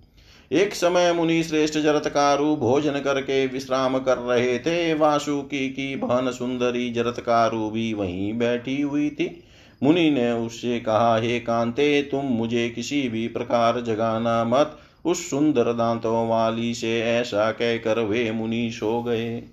एक 0.51 0.73
समय 0.73 1.13
मुनि 1.13 1.43
श्रेष्ठ 1.43 1.79
जरतकारु 1.79 2.55
भोजन 2.55 2.91
करके 2.91 3.47
विश्राम 3.47 3.99
कर 3.99 4.17
रहे 4.17 4.59
थे। 4.59 4.93
वासुकी 4.93 5.69
की 5.69 5.95
बहन 5.95 6.31
सुंदरी 6.31 6.89
जरतकारु 6.89 7.69
भी 7.69 7.93
वहीं 7.93 8.33
बैठी 8.33 8.81
हुई 8.81 9.09
थी। 9.09 9.43
मुनि 9.83 10.09
ने 10.09 10.31
उससे 10.31 10.79
कहा, 10.79 11.17
हे 11.17 11.39
कांते, 11.39 12.01
तुम 12.01 12.25
मुझे 12.25 12.69
किसी 12.69 13.09
भी 13.09 13.27
प्रकार 13.27 13.81
जगाना 13.81 14.43
मत। 14.43 14.77
उस 15.05 15.29
सुंदर 15.29 15.73
दांतों 15.73 16.27
वाली 16.27 16.73
से 16.73 17.01
ऐसा 17.01 17.51
कहकर 17.51 17.99
वे 17.99 18.31
मुनि 18.31 18.71
सो 18.71 19.03
गए। 19.03 19.43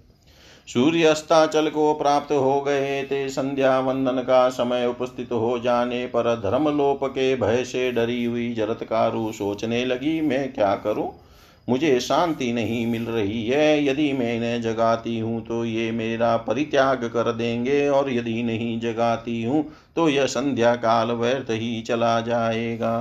सूर्य 0.69 1.05
अस्ताचल 1.05 1.69
को 1.69 1.93
प्राप्त 1.95 2.33
हो 2.33 2.61
गए 2.61 3.03
थे 3.05 3.29
संध्या 3.29 3.79
वंदन 3.81 4.21
का 4.21 4.49
समय 4.49 4.87
उपस्थित 4.87 5.33
हो 5.33 5.59
जाने 5.59 6.07
पर 6.07 6.35
धर्मलोप 6.41 7.05
के 7.05 7.35
भय 7.37 7.65
से 7.65 7.91
डरी 7.93 8.25
हुई 8.25 8.53
जरतकारु 8.55 9.31
सोचने 9.33 9.85
लगी, 9.85 10.21
मैं 10.21 10.53
क्या 10.53 10.75
करूँ? 10.77 11.11
मुझे 11.69 11.99
शांति 12.01 12.53
नहीं 12.53 12.87
मिल 12.87 13.05
रही 13.05 13.47
है। 13.47 13.85
यदि 13.85 14.13
मैं 14.13 14.35
इन्हें 14.37 14.61
जगाती 14.63 15.19
हूँ 15.19 15.41
तो 15.47 15.65
ये 15.65 15.91
मेरा 15.93 16.37
परित्याग 16.39 17.05
कर 17.05 17.33
देंगे 17.33 17.89
और 17.89 18.13
यदि 18.13 18.43
नहीं 18.43 18.79
जगाती 18.81 19.43
हूँ 19.43 19.65
तो 19.97 20.09
यह 20.09 20.27
संध्या 20.27 20.75
काल 20.77 21.13
व्यर्थ 21.13 21.51
ही 21.51 21.81
चला 21.83 22.21
जाएगा। 22.21 22.97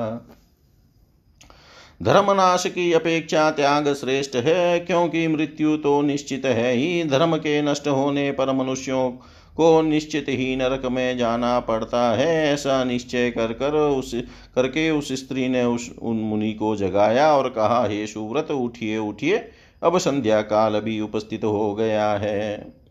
धर्मनाश 2.03 2.63
की 2.67 2.93
अपेक्षा 2.93 3.51
त्याग 3.51 3.93
श्रेष्ठ 3.93 4.35
है, 4.35 4.79
क्योंकि 4.79 5.27
मृत्यु 5.27 5.77
तो 5.77 6.01
निश्चित 6.01 6.45
है 6.45 6.73
ही। 6.73 7.03
धर्म 7.03 7.37
के 7.37 7.61
नष्ट 7.61 7.87
होने 7.87 8.31
पर 8.31 8.53
मनुष्यों 8.53 9.09
को 9.55 9.81
निश्चित 9.81 10.25
ही 10.29 10.55
नरक 10.55 10.85
में 10.85 11.17
जाना 11.17 11.59
पड़ता 11.59 12.11
है। 12.15 12.53
ऐसा 12.53 12.83
निश्चय 12.83 13.29
कर 13.29 13.53
कर 13.53 13.73
उस, 13.73 14.13
करके 14.55 14.89
उस 14.91 15.11
स्त्री 15.11 15.47
ने 15.47 15.63
उस, 15.63 15.91
उन 16.01 16.15
मुनि 16.15 16.53
को 16.53 16.75
जगाया 16.75 17.33
और 17.33 17.49
कहा, 17.49 17.87
हे 17.87 18.07
सुव्रत, 18.07 18.51
उठिए 18.51 18.97
उठिए। 18.97 19.37
अब 19.83 19.97
संध्या 19.97 20.41
काल 20.41 20.79
भी 20.79 20.99
उपस्थित 21.01 21.43
हो 21.43 21.75
गया 21.75 22.11
है। 22.11 22.82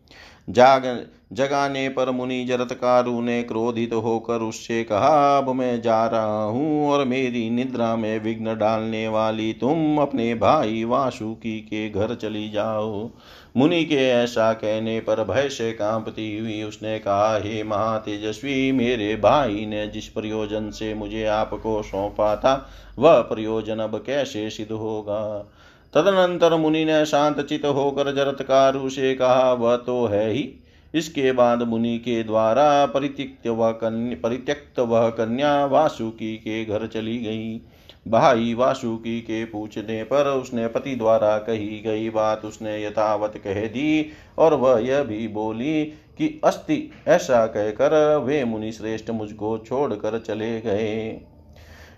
जाग, 0.49 1.05
जगाने 1.33 1.89
पर 1.89 2.11
मुनि 2.11 2.45
जरतकारु 2.45 3.21
ने 3.21 3.43
क्रोधित 3.43 3.93
होकर 3.93 4.41
उससे 4.41 4.83
कहा, 4.83 5.37
अब 5.37 5.49
मैं 5.49 5.81
जा 5.81 6.05
रहा 6.07 6.43
हूँ 6.43 6.89
और 6.89 7.05
मेरी 7.05 7.49
निद्रा 7.49 7.95
में 7.95 8.19
विघ्न 8.19 8.57
डालने 8.57 9.07
वाली 9.07 9.53
तुम 9.53 9.97
अपने 9.97 10.35
भाई 10.35 10.83
वासुकी 10.83 11.59
के 11.59 11.89
घर 11.89 12.15
चली 12.15 12.49
जाओ। 12.49 13.09
मुनि 13.57 13.85
के 13.85 14.09
ऐसा 14.09 14.53
कहने 14.53 14.99
पर 14.99 15.23
भय 15.23 15.49
से 15.49 15.71
कांपती 15.73 16.37
हुई 16.37 16.63
उसने 16.63 16.99
कहा, 16.99 17.37
हे 17.37 17.63
महातेजस्वी, 17.63 18.71
मेरे 18.71 19.15
भाई 19.15 19.65
ने 19.65 19.87
जिस 19.87 20.07
प्रयोजन 20.07 20.69
से 20.69 20.93
मुझे 20.93 21.25
आपको 21.25 21.81
सौंपा 21.83 22.35
था, 22.35 22.69
वह 22.99 23.21
प्रयोजन 23.21 23.77
अब 23.77 24.03
कैसे 24.05 24.49
सिद्ध 24.49 24.71
होगा? 24.71 25.51
तदनंतर 25.93 26.55
मुनि 26.55 26.85
ने 26.85 27.05
शांत 27.05 27.39
चित 27.41 27.65
होकर 27.65 28.13
जरतकारु 28.15 28.89
से 28.89 29.13
कहा, 29.15 29.53
वह 29.53 29.75
तो 29.75 30.05
है 30.05 30.29
ही। 30.31 30.49
इसके 30.93 31.31
बाद 31.31 31.61
मुनि 31.61 31.97
के 31.97 32.23
द्वारा 32.23 32.85
परित्यक्त 32.85 33.47
वह 33.47 33.71
कन्या, 33.71 34.17
परित्यक्त 34.23 34.79
वह 34.79 35.09
कन्या 35.09 35.65
वासुकी 35.65 36.35
के 36.37 36.65
घर 36.65 36.87
चली 36.87 37.17
गई। 37.17 37.61
भाई 38.07 38.53
वासुकी 38.53 39.19
के 39.21 39.45
पूछने 39.45 40.03
पर 40.03 40.27
उसने 40.27 40.67
पति 40.67 40.95
द्वारा 40.95 41.37
कही 41.37 41.79
गई 41.79 42.09
बात 42.09 42.45
उसने 42.45 42.85
यथावत 42.85 43.33
कह 43.43 43.65
दी 43.67 44.09
और 44.37 44.53
वह 44.53 44.79
यह 44.79 45.03
भी 45.03 45.27
बोली 45.27 45.83
कि 46.17 46.41
अस्ति 46.43 46.91
ऐसा 47.07 47.45
कहकर 47.45 48.17
वे 48.17 48.43
मुनि 48.45 48.71
श्रेष्ठ 48.71 49.09
मुझको 49.09 49.57
छोड़कर 49.57 50.19
चले 50.19 50.61
गए। 50.61 51.21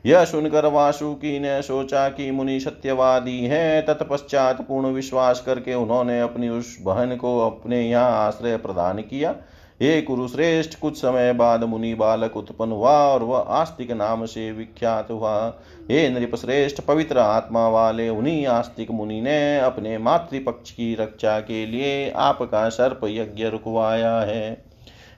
यह 0.06 0.26
सुनकर 0.26 0.66
वासुकी 0.66 1.40
ने 1.40 1.62
सोचा 1.62 2.10
कि 2.10 2.32
मुनि 2.32 2.60
सत्यवादी 2.60 3.40
है, 3.46 3.82
तत्पश्चात 3.82 4.62
पूर्ण 4.62 4.88
विश्वास 4.88 5.42
करके 5.46 5.74
उन्होंने 5.74 6.20
अपनी 6.22 6.50
उस 6.50 6.78
बहन 6.82 7.16
को 7.16 7.40
अपने 7.40 7.82
यहाँ 7.82 8.28
आश्रय 8.28 8.58
प्रदान 8.58 9.00
किया। 9.00 9.36
हे 9.82 10.02
कुरुश्रेष्ठ, 10.02 10.80
कुछ 10.80 10.98
समय 10.98 11.34
बाद 11.34 11.64
मुनि 11.64 11.94
बालक 11.94 12.38
उत्पन्न 12.38 12.72
हुआ 12.72 12.92
और 12.92 13.24
वह 13.24 13.38
आस्तिक 13.38 13.92
नाम 13.92 14.26
से 14.26 14.52
विख्यात 14.52 15.12
हुआ। 15.12 15.60
हे 15.92 16.10
नृपश्रेष्ठ, 16.10 16.82
पवित्र 16.82 17.18
आत्मा 17.18 17.68
वाले 17.68 18.10
उन्हीं 18.10 18.46
आस्तिक 18.48 18.92
मुनि 18.92 19.22
ने 19.22 19.60
अपने 19.60 19.98
मातृपक्ष 19.98 20.72
की 20.72 20.94
रक्षा 20.96 21.40
के 21.40 21.66
लिए 21.66 22.10
आपका 22.10 22.70
सर्प 22.70 23.02
यज्ञ 23.06 23.44
रुकवाया 23.44 24.20
है। 24.20 24.52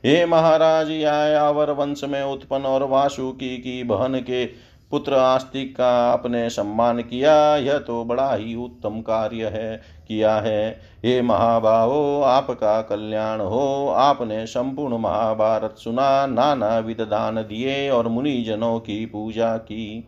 हे 0.06 0.26
महाराज 0.26 0.92
यायावर 0.92 1.72
वंश 1.72 2.04
में 2.04 2.24
उत्पन्न 2.24 2.66
और 2.66 2.84
वासुकी 2.84 3.58
की 3.58 3.84
बहन 3.84 4.20
के 4.20 4.46
पुत्र 4.92 5.14
आस्तिक 5.14 5.76
का 5.78 6.12
आपने 6.12 6.50
सम्मान 6.50 7.02
किया, 7.02 7.58
यह 7.58 7.78
तो 7.78 8.04
बड़ा 8.04 8.34
ही 8.34 8.56
उत्तम 8.56 9.02
कार्य 9.02 9.46
है, 9.46 9.82
किया 10.08 10.36
है। 10.36 10.70
हे 11.06 11.22
महाबाहो, 11.22 12.22
आपका 12.22 12.82
कल्याण 12.82 13.42
हो। 13.42 13.88
आपने 13.90 14.46
संपूर्ण 14.46 14.98
महाभारत 14.98 15.76
सुना 15.78 16.26
नाना 16.28 16.80
विध 16.80 17.02
दान 17.02 17.36
दिए 17.36 17.90
और 17.90 18.08
मुनि 18.08 18.42
जनों 18.42 18.80
की 18.80 19.06
पूजा 19.06 19.58
की। 19.58 20.08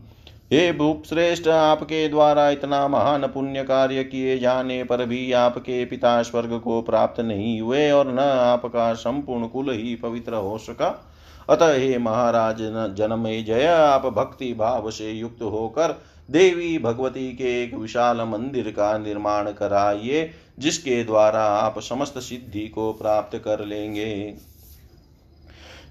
हे 0.54 0.72
भूप 0.74 1.04
श्रेष्ठ 1.10 1.48
आपके 1.48 2.08
द्वारा 2.10 2.50
इतना 2.50 2.88
महान 2.88 3.28
पुण्य 3.28 3.64
कार्य 3.64 4.04
किए 4.04 4.40
जाने 4.40 4.84
पर 4.84 5.06
भी 5.06 5.32
आपके 5.32 5.86
पिता 5.86 6.22
स्वर्ग 6.24 6.60
को 6.60 6.82
प्राप्त 6.82 7.20
नहीं 7.20 7.62
हुए 7.62 7.92
और 7.92 8.12
न 8.14 8.20
आपका 8.20 8.94
संपूर्ण 8.94 9.48
कुल 9.48 9.70
ही 9.70 9.96
पवित्र 9.96 10.34
हो 10.34 10.58
सका। 10.58 11.09
अतः 11.50 11.74
हे 11.74 11.98
महाराज 11.98 12.58
जन्म 12.96 13.24
जय, 13.44 13.66
आप 13.66 14.06
भक्ति 14.06 14.54
भाव 14.54 14.90
से 14.92 15.12
युक्त 15.12 15.42
होकर 15.42 16.02
देवी 16.30 16.78
भगवती 16.80 17.32
के 17.34 17.64
एक 17.64 17.74
विशाल 17.74 18.22
मंदिर 18.22 18.70
का 18.70 18.98
निर्माण 18.98 19.52
कराइए, 19.52 20.30
जिसके 20.60 21.04
द्वारा 21.04 21.44
आप 21.44 21.80
समस्त 21.80 22.18
सिद्धि 22.18 22.68
को 22.68 22.92
प्राप्त 22.94 23.38
कर 23.38 23.66
लेंगे। 23.66 24.34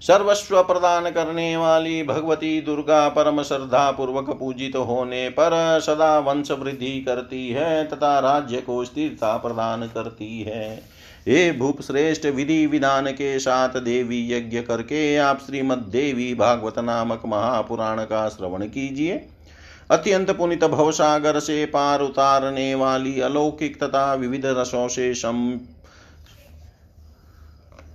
सर्वस्व 0.01 0.61
प्रदान 0.63 1.09
करने 1.09 1.57
वाली 1.57 2.03
भगवती 2.03 2.61
दुर्गा 2.61 3.07
परम 3.09 3.41
श्रद्धा 3.43 3.91
पूर्वक 3.91 4.29
पूजित 4.29 4.75
होने 4.75 5.29
पर 5.29 5.79
सदा 5.79 6.19
वंश 6.19 6.51
वृद्धि 6.51 7.01
करती 7.01 7.49
है, 7.49 7.83
तथा 7.87 8.19
राज्य 8.19 8.57
को 8.57 8.85
स्थिरता 8.85 9.37
प्रदान 9.37 9.87
करती 9.87 10.41
है। 10.41 10.98
हे 11.27 11.51
भूप 11.51 11.81
श्रेष्ठ 11.81 12.25
विधि 12.25 12.65
विधान 12.67 13.11
के 13.11 13.39
साथ 13.39 13.69
देवी 13.69 14.31
यज्ञ 14.33 14.61
करके 14.61 15.17
आप 15.17 15.39
श्रीमद 15.45 15.77
देवी 15.77 16.33
भागवत 16.35 16.79
नामक 16.79 17.21
महापुराण 17.25 18.03
का 18.03 18.27
श्रवण 18.29 18.65
कीजिए। 18.67 19.27
अत्यंत 19.91 20.31
पुनित 20.31 20.63
भवसागर 20.63 21.39
से 21.39 21.65
पार 21.65 22.01
उतारने 22.01 22.75
वाली 22.75 23.19
अलौकिक 23.21 23.83
तथा 23.83 24.13
विविध 24.13 24.45
रसों 24.45 24.87
से 24.87 25.13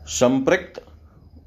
संप्रक्त 0.09 0.83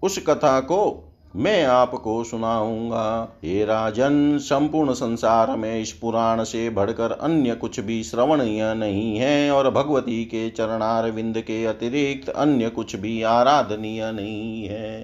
उस 0.03 0.17
कथा 0.19 0.59
को 0.59 1.06
मैं 1.37 1.65
आपको 1.65 2.23
सुनाऊँगा। 2.23 3.37
हे 3.45 3.65
राजन, 3.65 4.37
संपूर्ण 4.37 4.93
संसार 4.93 5.55
में 5.55 5.81
इस 5.81 5.91
पुराण 5.91 6.43
से 6.43 6.69
बढ़कर 6.69 7.11
अन्य 7.11 7.55
कुछ 7.55 7.79
भी 7.79 8.03
श्रवणीय 8.03 8.73
नहीं 8.73 9.17
है 9.17 9.51
और 9.51 9.69
भगवती 9.69 10.25
के 10.25 10.49
चरणार 10.49 11.11
विंद 11.11 11.37
के 11.37 11.65
अतिरिक्त 11.65 12.29
अन्य 12.29 12.69
कुछ 12.69 12.95
भी 12.95 13.21
आराधनीय 13.23 14.11
नहीं 14.11 14.65
है। 14.65 15.01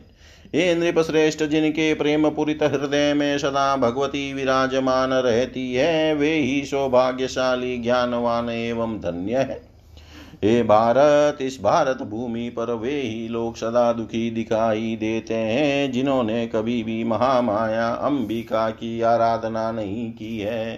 हे 0.55 0.75
नृप 0.75 0.99
श्रेष्ठ 0.99 1.43
जिनके 1.43 1.93
प्रेम 1.93 2.29
पुरित 2.29 2.63
हृदय 2.63 3.13
में 3.13 3.37
सदा 3.37 3.75
भगवती 3.75 4.33
विराजमान 4.33 5.13
रहती 5.13 5.73
है, 5.73 6.15
वे 6.15 6.33
ही 6.33 6.65
सौभाग्यशाली, 6.65 7.77
ज्ञानवान 7.77 8.49
एवं 8.49 8.97
धन्य 8.97 9.37
है। 9.37 9.72
हे 10.43 10.63
भारत, 10.63 11.41
इस 11.41 11.59
भारत 11.63 12.01
भूमि 12.01 12.49
पर 12.49 12.73
वे 12.73 13.01
ही 13.01 13.27
लोग 13.27 13.55
सदा 13.55 13.93
दुखी 13.93 14.31
दिखाई 14.31 14.97
देते 14.99 15.33
हैं, 15.33 15.91
जिन्होंने 15.91 16.47
कभी 16.47 16.83
भी 16.83 17.03
महामाया 17.03 17.89
अंबिका 17.89 18.69
की 18.69 19.01
आराधना 19.01 19.71
नहीं 19.71 20.11
की 20.11 20.39
है। 20.39 20.75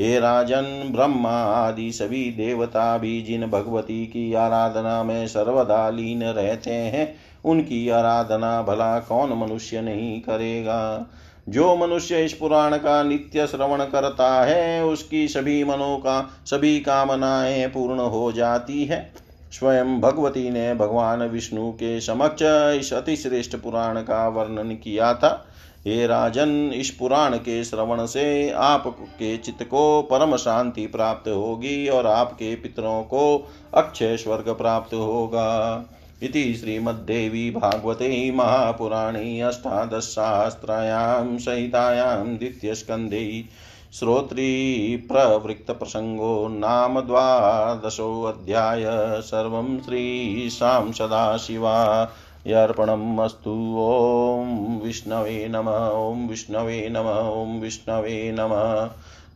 हे 0.00 0.18
राजन, 0.18 0.88
ब्रह्मा 0.92 1.42
आदि 1.42 1.92
सभी 1.92 2.30
देवता 2.30 2.98
भी 2.98 3.22
जिन 3.22 3.46
भगवती 3.46 4.06
की 4.06 4.34
आराधना 4.34 5.02
में 5.02 5.26
सर्वदा 5.26 5.90
लीन 5.90 6.22
रहते 6.22 6.70
हैं, 6.70 7.14
उनकी 7.44 7.88
आराधना 7.88 8.62
भला 8.62 8.98
कौन 8.98 9.32
मनुष्य 9.32 9.80
नहीं 9.80 10.20
करेगा? 10.20 11.06
जो 11.48 11.76
मनुष्य 11.76 12.24
इस 12.24 12.32
पुराण 12.32 12.76
का 12.76 13.02
नित्य 13.02 13.46
श्रवण 13.46 13.84
करता 13.84 14.44
है, 14.44 14.84
उसकी 14.84 15.28
सभी 15.28 15.64
मनो 15.64 15.96
का, 15.96 16.30
सभी 16.46 16.80
कामनाएँ 16.80 17.66
पूर्ण 17.66 18.00
हो 18.00 18.32
जाती 18.32 18.84
है। 18.84 19.12
स्वयं 19.52 20.00
भगवती 20.00 20.50
ने 20.50 20.74
भगवान 20.74 21.22
विष्णु 21.22 21.72
के 21.72 22.00
समक्ष 22.00 22.42
इस 22.80 22.92
अतिश्रेष्ठ 22.92 23.56
पुराण 23.56 24.00
का 24.00 24.28
वर्णन 24.28 24.70
किया 24.70 25.14
था। 25.14 25.46
हे 25.86 26.06
राजन, 26.06 26.72
इस 26.74 26.90
पुराण 26.90 27.36
के 27.36 27.64
श्रवण 27.64 28.06
से 28.06 28.50
आपके 28.50 29.36
चित्त 29.36 29.62
को 29.62 30.02
परम 30.02 30.36
शांति 30.36 30.86
प्राप्त 30.86 31.28
होगी 31.28 31.88
और 31.88 32.06
आपके 32.06 32.54
पितरों 32.54 33.02
को 33.02 33.50
अक्षय 33.74 34.16
स्वर्ग 34.16 34.54
प्राप्त 34.54 34.94
होगा। 34.94 35.76
इति 36.22 36.54
श्रीमद्देवी 36.54 37.50
भागवते 37.50 38.30
महापुराणे 38.30 39.40
अष्टादशशास्त्रायां 39.40 41.38
सहितायां 41.38 42.36
द्वितीयस्कन्धे 42.36 43.44
श्रोत्रीप्रवृत्तप्रसङ्गो 43.92 46.48
नाम 46.48 47.00
द्वादशोऽध्याय 47.00 48.84
सर्वं 49.20 49.80
श्रीशां 49.80 50.92
सदाशिवा 50.92 52.08
अर्पणम् 52.46 53.20
अस्तु। 53.20 53.76
ॐ 53.78 54.80
विष्णवे 54.84 55.48
नम, 55.48 55.92
ॐ 55.92 56.28
विष्णवे 56.28 56.88
नम, 56.88 56.98
ॐ 56.98 57.60
विष्णवे 57.60 58.36
नम। 58.38 58.50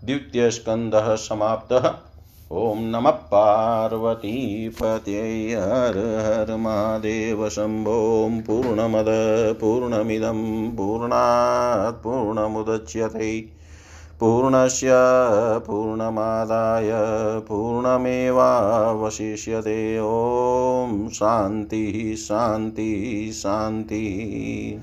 द्वितीयस्कन्धः 0.06 1.14
समाप्तः। 1.14 2.05
ॐ 2.52 2.78
नमः 2.78 3.10
पार्वतीपते 3.10 5.52
हर 5.52 5.98
हर 5.98 6.56
महादेव 6.56 7.48
शम्भों 7.48 8.40
पूर्णमद, 8.40 9.06
पूर्णमिदं, 9.60 10.76
पूर्णात् 10.76 12.04
पूर्णमुदच्यते। 12.04 13.48
पूर्णस्य, 14.20 14.88
पूर्णमादाय, 15.66 16.90
पूर्णमेवावशिष्यते। 17.40 19.98
ॐ 19.98 21.08
शान्तिः 21.08 22.16
शान्तिः 22.16 23.32
शान्तिः। 23.32 24.82